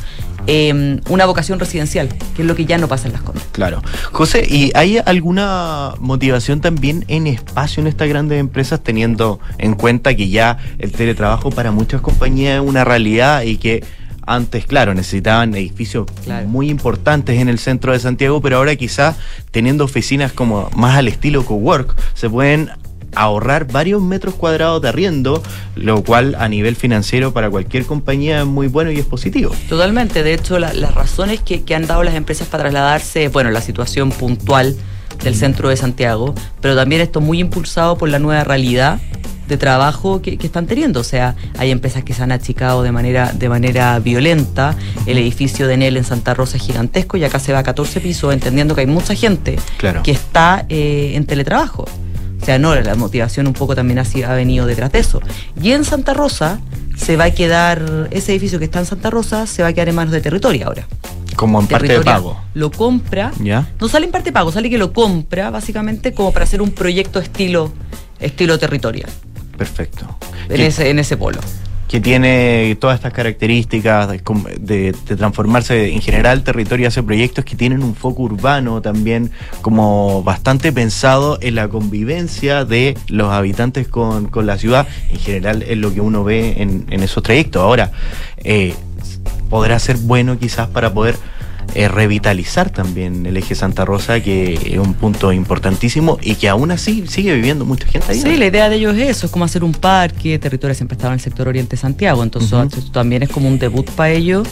[0.47, 3.45] eh, una vocación residencial, que es lo que ya no pasa en las Condes.
[3.53, 3.83] Claro.
[4.13, 10.15] José, ¿y hay alguna motivación también en espacio en estas grandes empresas, teniendo en cuenta
[10.15, 13.85] que ya el teletrabajo para muchas compañías es una realidad y que
[14.35, 16.47] antes, claro, necesitaban edificios Claro.
[16.49, 19.17] muy importantes en el centro de Santiago, pero ahora quizás
[19.51, 22.71] teniendo oficinas como más al estilo cowork, se pueden
[23.15, 25.43] ahorrar varios metros cuadrados de arriendo,
[25.77, 29.55] lo cual a nivel financiero para cualquier compañía es muy bueno y es positivo.
[29.69, 33.51] Totalmente, de hecho la- las razones que, que han dado las empresas para trasladarse, bueno,
[33.51, 34.75] la situación puntual
[35.23, 38.99] del centro de Santiago, pero también esto muy impulsado por la nueva realidad
[39.49, 41.01] de trabajo que, que están teniendo.
[41.01, 44.75] O sea, hay empresas que se han achicado de manera, de manera violenta.
[45.07, 48.01] El edificio de Enel en Santa Rosa es gigantesco y acá se va a 14
[48.01, 50.03] pisos, entendiendo que hay mucha gente Claro.
[50.03, 51.85] que está eh, en teletrabajo.
[52.41, 55.21] O sea, no, la motivación un poco también ha, sido- ha venido detrás de eso.
[55.63, 56.59] Y en Santa Rosa
[56.97, 59.89] se va a quedar, ese edificio que está en Santa Rosa se va a quedar
[59.91, 60.87] en manos de territorio ahora.
[61.37, 62.39] Como en parte de pago.
[62.55, 63.69] Lo compra, ¿Ya?
[63.81, 66.73] no sale en parte de pago, sale que lo compra básicamente como para hacer un
[66.73, 67.73] proyecto estilo,
[68.21, 69.09] estilo territorial,
[69.57, 70.07] Perfecto.
[70.49, 71.41] en Que- ese, en ese polo.
[71.89, 77.45] que tiene todas estas características de, com- de- de transformarse en general territorio hace proyectos
[77.45, 79.31] que tienen un foco urbano también
[79.61, 85.63] como bastante pensado en la convivencia de los habitantes con, con la ciudad en general
[85.69, 87.93] es lo que uno ve en, en esos trayectos ahora
[88.43, 88.73] eh,
[89.51, 91.17] podrá ser bueno quizás para poder
[91.75, 96.71] eh, revitalizar también el eje Santa Rosa que es un punto importantísimo y que aún
[96.71, 99.45] así sigue viviendo mucha gente ahí Sí, la idea de ellos es eso, es como
[99.45, 103.23] hacer un parque, territorio siempre estaba en el sector oriente de Santiago, entonces esto también
[103.23, 104.47] es como un debut para ellos,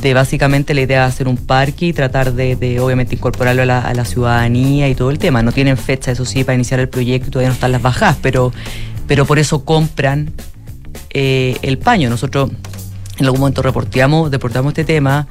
[0.00, 3.66] de básicamente la idea de hacer un parque y tratar de, de, obviamente incorporarlo a
[3.66, 5.42] la, a la ciudadanía y todo el tema.
[5.42, 8.52] No tienen fecha, eso sí, para iniciar el proyecto, todavía no están las bajas, pero,
[9.06, 10.32] pero por eso compran
[11.10, 12.08] eh, el paño.
[12.08, 12.50] Nosotros
[13.22, 15.26] en algún momento reporteamos, reportamos este tema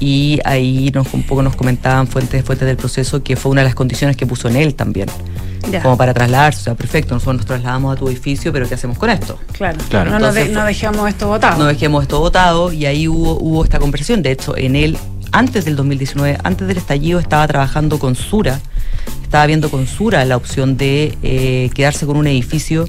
[0.00, 3.66] y ahí nos, un poco nos comentaban fuentes, fuentes del proceso que fue una de
[3.66, 5.08] las condiciones que puso en él también,
[5.70, 5.82] Ya.
[5.82, 6.60] como para trasladarse.
[6.60, 9.38] O sea, perfecto, nosotros nos trasladamos a tu edificio, pero ¿qué hacemos con esto?
[9.52, 9.78] Claro.
[9.88, 10.10] Claro.
[10.10, 11.58] No, nos de- Entonces, no dejemos esto votado.
[11.58, 14.22] No dejemos esto votado y ahí hubo, hubo esta conversación.
[14.22, 14.98] De hecho, en él,
[15.32, 18.60] antes del 2019, antes del estallido, estaba trabajando con Sura,
[19.22, 22.88] estaba viendo con Sura la opción de eh, quedarse con un edificio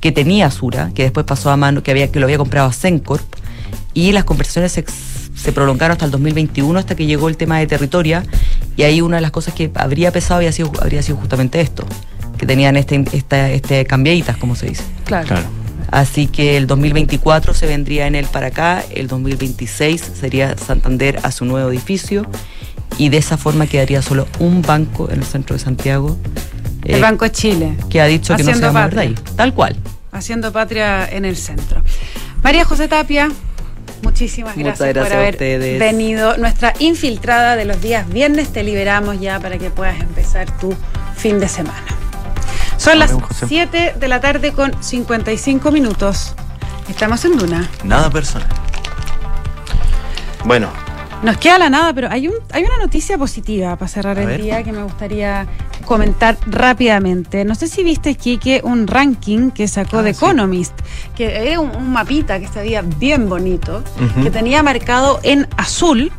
[0.00, 2.72] que tenía Sura, que después pasó a mano, que, había, que lo había comprado a
[2.72, 3.24] Sencorp,
[3.96, 8.24] y las conversaciones se, prolongaron hasta el 2021, hasta que llegó el tema de territoria,
[8.76, 11.86] y ahí una de las cosas que habría pesado habría sido, habría sido justamente esto,
[12.36, 14.84] que tenían este, esta, este cambiaditas, como se dice.
[15.06, 15.26] Claro.
[15.28, 15.46] Claro.
[15.90, 21.32] Así que el 2024 se vendría en él para acá, el 2026 sería Santander a
[21.32, 22.26] su nuevo edificio
[22.98, 26.18] y de esa forma quedaría solo un banco en el centro de Santiago.
[26.84, 27.76] El eh, Banco de Chile.
[27.88, 29.14] que ha dicho que no se va a mover de ahí.
[29.36, 29.76] Tal cual.
[30.12, 31.82] Haciendo patria en el centro.
[32.42, 33.30] María José Tapia,
[34.06, 35.78] muchísimas gracias, gracias por haber ustedes.
[35.78, 36.36] venido.
[36.38, 40.74] Nuestra infiltrada de los días viernes te liberamos ya para que puedas empezar tu
[41.16, 41.84] fin de semana.
[42.76, 43.46] Son las Amén, José.
[43.48, 46.34] 7 de la tarde con 55 minutos.
[46.88, 47.68] Estamos en Duna.
[47.84, 48.48] Nada personal.
[50.44, 50.70] Bueno,
[51.22, 54.26] Nos queda la nada, pero hay, un, hay una noticia positiva para cerrar A el
[54.28, 54.42] ver.
[54.42, 55.46] día que me gustaría
[55.84, 57.44] comentar rápidamente.
[57.44, 60.24] No sé si viste, Kike, un ranking que sacó Ah, The sí.
[60.24, 60.74] Economist,
[61.16, 63.82] que era un, un mapita que se veía bien bonito,
[64.22, 66.12] que tenía marcado en azul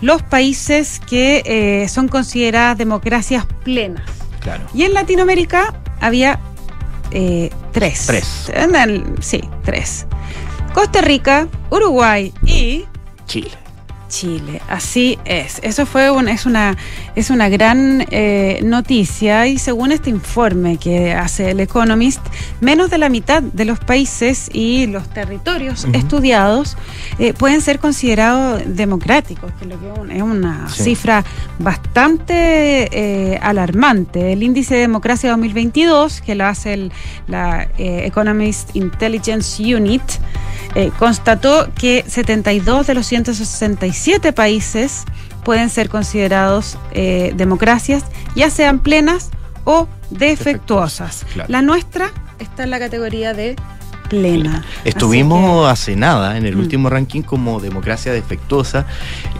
[0.00, 4.02] los países que eh, son consideradas democracias plenas.
[4.40, 4.64] claro.
[4.74, 6.40] Y en Latinoamérica había
[7.12, 8.06] eh, tres.
[8.06, 8.50] Tres.
[8.52, 10.06] En el- sí, tres.
[10.74, 12.84] Costa Rica, Uruguay y
[13.26, 13.50] Chile.
[14.12, 15.58] Chile, así es.
[15.62, 16.76] Eso fue un- es una
[17.16, 22.20] es una gran eh, noticia y según este informe que hace el Economist,
[22.60, 26.76] menos de la mitad de los países y los territorios estudiados
[27.18, 30.82] eh, pueden ser considerados democráticos, que es lo que es un- es una Sí.
[30.84, 31.24] cifra
[31.58, 34.32] bastante eh, alarmante.
[34.34, 36.92] El índice de democracia 2022 que lo hace el-
[37.28, 40.02] la eh, Economist Intelligence Unit
[40.74, 43.06] eh, constató que 72 de los
[44.02, 45.04] 167 países
[45.44, 49.30] pueden ser considerados eh, democracias, ya sean plenas
[49.64, 51.24] o defectuosas.
[51.32, 51.48] claro.
[51.50, 53.54] La nuestra está en la categoría de
[54.08, 54.62] plena.
[54.84, 56.60] Estuvimos hace nada en el Mm.
[56.60, 58.84] último ranking como democracia defectuosa.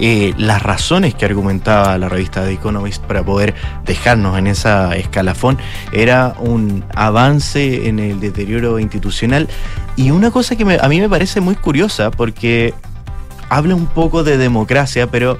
[0.00, 3.54] Eh, las razones que argumentaba la revista The Economist para poder
[3.84, 5.58] dejarnos en esa escalafón
[5.92, 9.46] era un avance en el deterioro institucional
[9.96, 12.72] y una cosa que me- a mí me parece muy curiosa porque
[13.52, 15.38] habla un poco de democracia, pero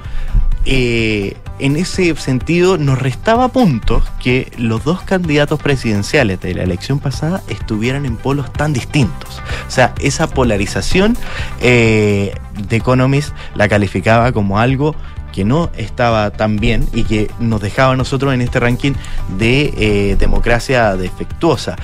[0.65, 6.99] eh, en ese sentido nos restaba puntos que los dos candidatos presidenciales de la elección
[6.99, 9.41] pasada estuvieran en polos tan distintos.
[9.67, 11.17] O sea, esa polarización
[11.59, 12.35] eh,
[12.67, 14.95] de Economist la calificaba como algo
[15.31, 18.93] que no estaba tan bien y que nos dejaba a nosotros en este ranking
[19.39, 21.75] de eh, democracia defectuosa.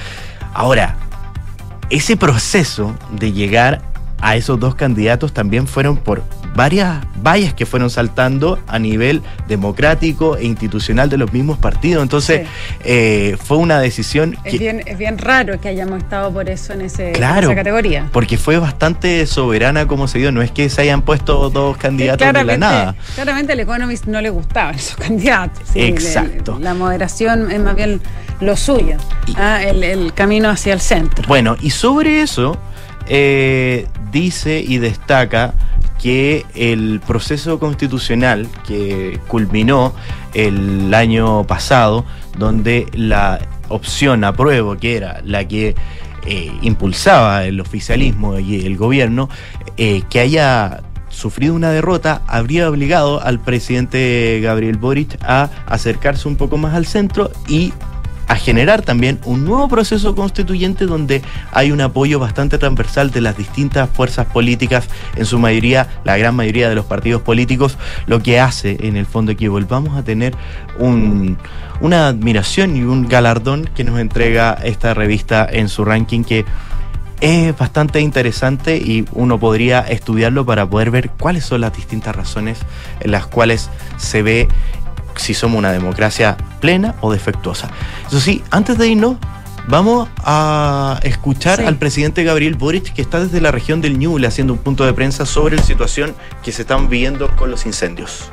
[0.54, 0.96] Ahora,
[1.90, 3.89] ese proceso de llegar
[4.22, 6.24] a esos dos candidatos también fueron por
[6.56, 12.02] varias vallas que fueron saltando a nivel democrático e institucional de los mismos partidos.
[12.04, 12.48] Entonces,
[12.84, 16.74] eh, fue una decisión Es que, bien, es bien raro que hayamos estado por eso
[16.74, 17.48] en, ese, en Claro.
[17.48, 18.10] esa categoría.
[18.12, 22.26] porque fue bastante soberana como se dio, no es que se hayan puesto dos candidatos
[22.34, 22.96] de la nada.
[23.16, 25.62] claramente al Economist no le gustaban esos candidatos.
[25.72, 26.58] sí, Exacto.
[26.60, 28.02] la moderación es más bien
[28.42, 28.96] lo suyo,
[29.36, 31.26] ah, el, el camino hacia el centro.
[31.28, 32.58] Bueno, y sobre eso
[33.10, 35.54] eh, dice y destaca
[36.02, 39.94] que el proceso constitucional que culminó
[40.34, 42.06] el año pasado,
[42.38, 45.76] donde la opción apruebo, que era la que
[46.26, 49.30] eh, impulsaba el oficialismo y el gobierno,
[49.78, 56.38] eh, que haya sufrido una derrota, habría obligado al presidente Gabriel Boric a acercarse un
[56.38, 57.74] poco más al centro y
[58.30, 61.22] a generar también un nuevo proceso constituyente donde
[61.52, 66.36] hay un apoyo bastante transversal de las distintas fuerzas políticas, en su mayoría, la gran
[66.36, 70.36] mayoría de los partidos políticos, lo que hace en el fondo que volvamos a tener
[70.78, 71.38] un-
[71.82, 76.46] una admiración y un galardón que nos entrega esta revista en su ranking que
[77.22, 82.60] es bastante interesante y uno podría estudiarlo para poder ver cuáles son las distintas razones
[83.02, 84.48] en las cuales se ve
[85.16, 87.70] si somos una democracia plena o defectuosa.
[88.08, 89.18] Eso sí, antes de irnos,
[89.68, 91.66] vamos a escuchar Sí.
[91.66, 94.94] al presidente Gabriel Boric, que está desde la región del Ñuble haciendo un punto de
[94.94, 98.32] prensa sobre la situación que se están viviendo con los incendios.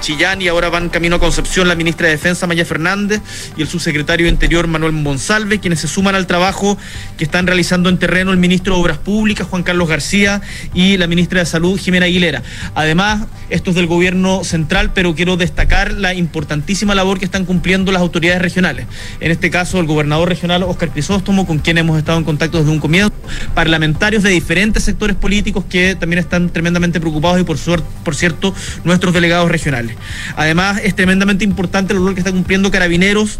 [0.00, 3.20] Chillán y ahora van camino a Concepción la ministra de Defensa Maya Fernández
[3.56, 6.78] y el subsecretario de Interior Manuel Monsalve, quienes se suman al trabajo
[7.18, 10.40] que están realizando en terreno el ministro de Obras Públicas Juan Carlos García
[10.74, 12.42] y la ministra de Salud Jimena Aguilera.
[12.74, 17.92] Además, esto es del gobierno central, pero quiero destacar la importantísima labor que están cumpliendo
[17.92, 18.86] las autoridades regionales.
[19.20, 22.70] En este caso, el gobernador regional Oscar Crisóstomo, con quien hemos estado en contacto desde
[22.70, 23.12] un comienzo,
[23.54, 28.54] parlamentarios de diferentes sectores políticos que también están tremendamente preocupados y por, suer- por cierto
[28.84, 29.89] nuestros delegados regionales.
[30.36, 33.38] Además es tremendamente importante el rol que está cumpliendo carabineros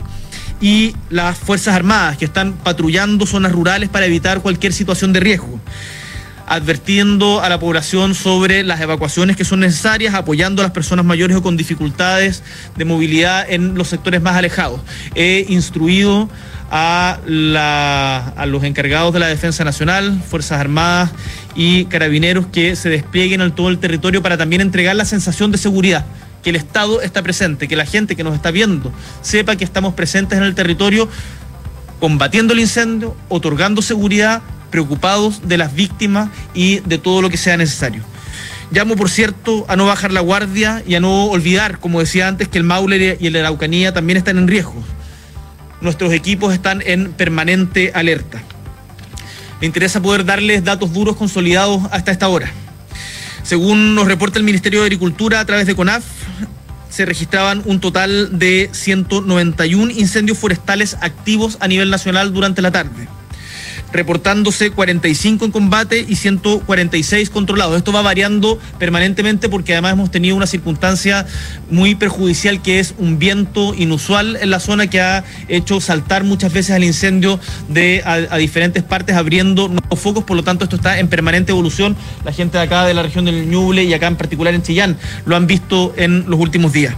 [0.61, 5.61] y las Fuerzas Armadas que están patrullando zonas rurales para evitar cualquier situación de riesgo.
[6.47, 11.37] advirtiendo a la población sobre las evacuaciones que son necesarias, apoyando a las personas mayores
[11.37, 12.43] o con dificultades
[12.77, 14.81] de movilidad en los sectores más alejados.
[15.15, 16.29] He instruido
[16.69, 17.21] a,
[18.37, 21.11] a los encargados de la Defensa Nacional, Fuerzas Armadas
[21.55, 25.59] y Carabineros que se desplieguen en todo el territorio para también entregar la sensación de
[25.59, 26.05] seguridad
[26.43, 29.95] que el Estado está presente, que la gente que nos está viendo sepa que estamos
[29.95, 31.09] presentes en el territorio
[32.01, 37.57] combatiendo el incendio, otorgando seguridad, preocupados de las víctimas y de todo lo que sea
[37.57, 38.03] necesario.
[38.73, 42.49] Llamo, por cierto, a no bajar la guardia y a no olvidar, como decía antes,
[42.49, 44.83] que el Maule y el Araucanía también están en riesgo.
[45.81, 48.43] Nuestros equipos están en permanente alerta.
[49.61, 52.51] Me interesa poder darles datos duros consolidados hasta esta hora.
[53.43, 56.05] Según nos reporta el Ministerio de Agricultura a través de CONAF,
[56.89, 63.09] se registraban un total de 191 incendios forestales activos a nivel nacional durante la tarde
[63.93, 67.77] reportándose 45 en combate y 146 controlados.
[67.77, 71.27] Esto va variando permanentemente porque además hemos tenido una circunstancia
[71.71, 76.53] muy perjudicial que es un viento inusual en la zona que ha hecho saltar muchas
[76.53, 80.99] veces el incendio de a, diferentes partes abriendo nuevos focos, por lo tanto esto está
[80.99, 81.97] en permanente evolución.
[82.25, 84.97] La gente de acá de la región del Ñuble y acá en particular en Chillán
[85.25, 86.95] lo han visto en los últimos días.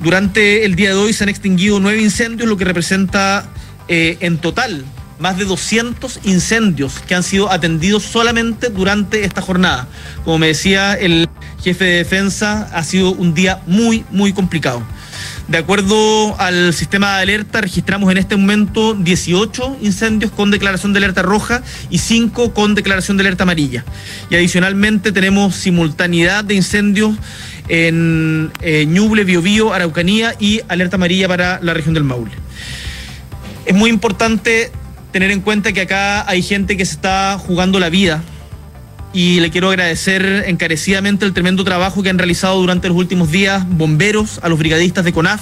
[0.00, 3.48] Durante el día de hoy se han extinguido nueve incendios, lo que representa
[3.88, 4.84] eh, en total
[5.18, 9.88] más de 200 incendios que han sido atendidos solamente durante esta jornada.
[10.24, 11.28] Como me decía el
[11.62, 14.82] jefe de defensa, ha sido un día muy, muy complicado.
[15.48, 20.98] De acuerdo al sistema de alerta, registramos en este momento 18 incendios con declaración de
[20.98, 23.82] alerta roja y 5 con declaración de alerta amarilla.
[24.28, 27.16] Y adicionalmente tenemos simultaneidad de incendios
[27.68, 32.32] en eh, Ñuble, Biobío, Araucanía y alerta amarilla para la región del Maule.
[33.64, 34.70] Es muy importante
[35.12, 38.22] tener en cuenta que acá hay gente que se está jugando la vida.
[39.12, 43.66] Y le quiero agradecer encarecidamente el tremendo trabajo que han realizado durante los últimos días
[43.68, 45.40] bomberos, a los brigadistas de CONAF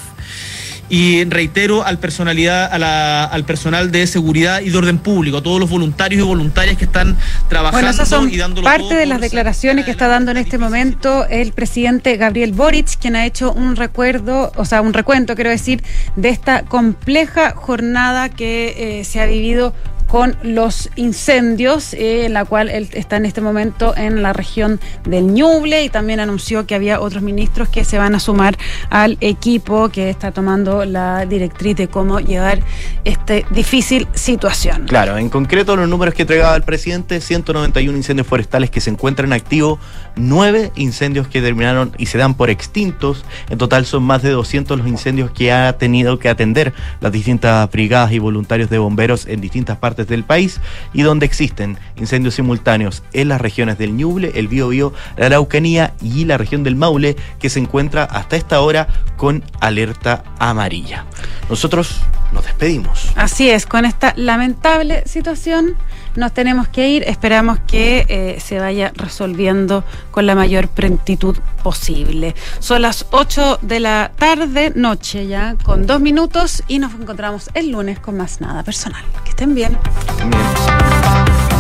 [0.88, 5.68] y reitero al personalidad, al personal de seguridad y de orden público, a todos los
[5.68, 7.16] voluntarios y voluntarias que están
[7.48, 11.26] trabajando bueno, son y dándolo parte de las declaraciones que está dando en este momento
[11.28, 15.82] el presidente Gabriel Boric, quien ha hecho un recuerdo, o sea, un recuento, quiero decir,
[16.14, 19.74] de esta compleja jornada que eh, se ha vivido
[20.08, 24.80] con los incendios, eh, en la cual él está en este momento en la región
[25.04, 28.56] del Ñuble y también anunció que había otros ministros que se van a sumar
[28.90, 32.60] al equipo que está tomando la directriz de cómo llevar
[33.04, 34.86] esta difícil situación.
[34.86, 39.32] Claro, en concreto los números que entregaba el presidente, 191 incendios forestales que se encuentran
[39.32, 39.78] activos,
[40.16, 44.78] 9 incendios que terminaron y se dan por extintos, en total son más de 200
[44.78, 49.40] los incendios que ha tenido que atender las distintas brigadas y voluntarios de bomberos en
[49.40, 50.60] distintas partes del país
[50.92, 56.24] y donde existen incendios simultáneos en las regiones del Ñuble, el Biobío, la Araucanía y
[56.24, 61.04] la región del Maule, que se encuentra hasta esta hora con alerta amarilla.
[61.48, 62.00] Nosotros
[62.32, 63.12] nos despedimos.
[63.16, 65.76] Así es, con esta lamentable situación
[66.16, 67.02] nos tenemos que ir.
[67.04, 72.34] Esperamos que eh, se vaya resolviendo con la mayor prontitud posible.
[72.58, 77.70] Son las 8 de la tarde, noche ya, con dos minutos y nos encontramos el
[77.70, 79.04] lunes con más nada personal.
[79.24, 79.78] Que estén bien.
[80.28, 81.55] bien.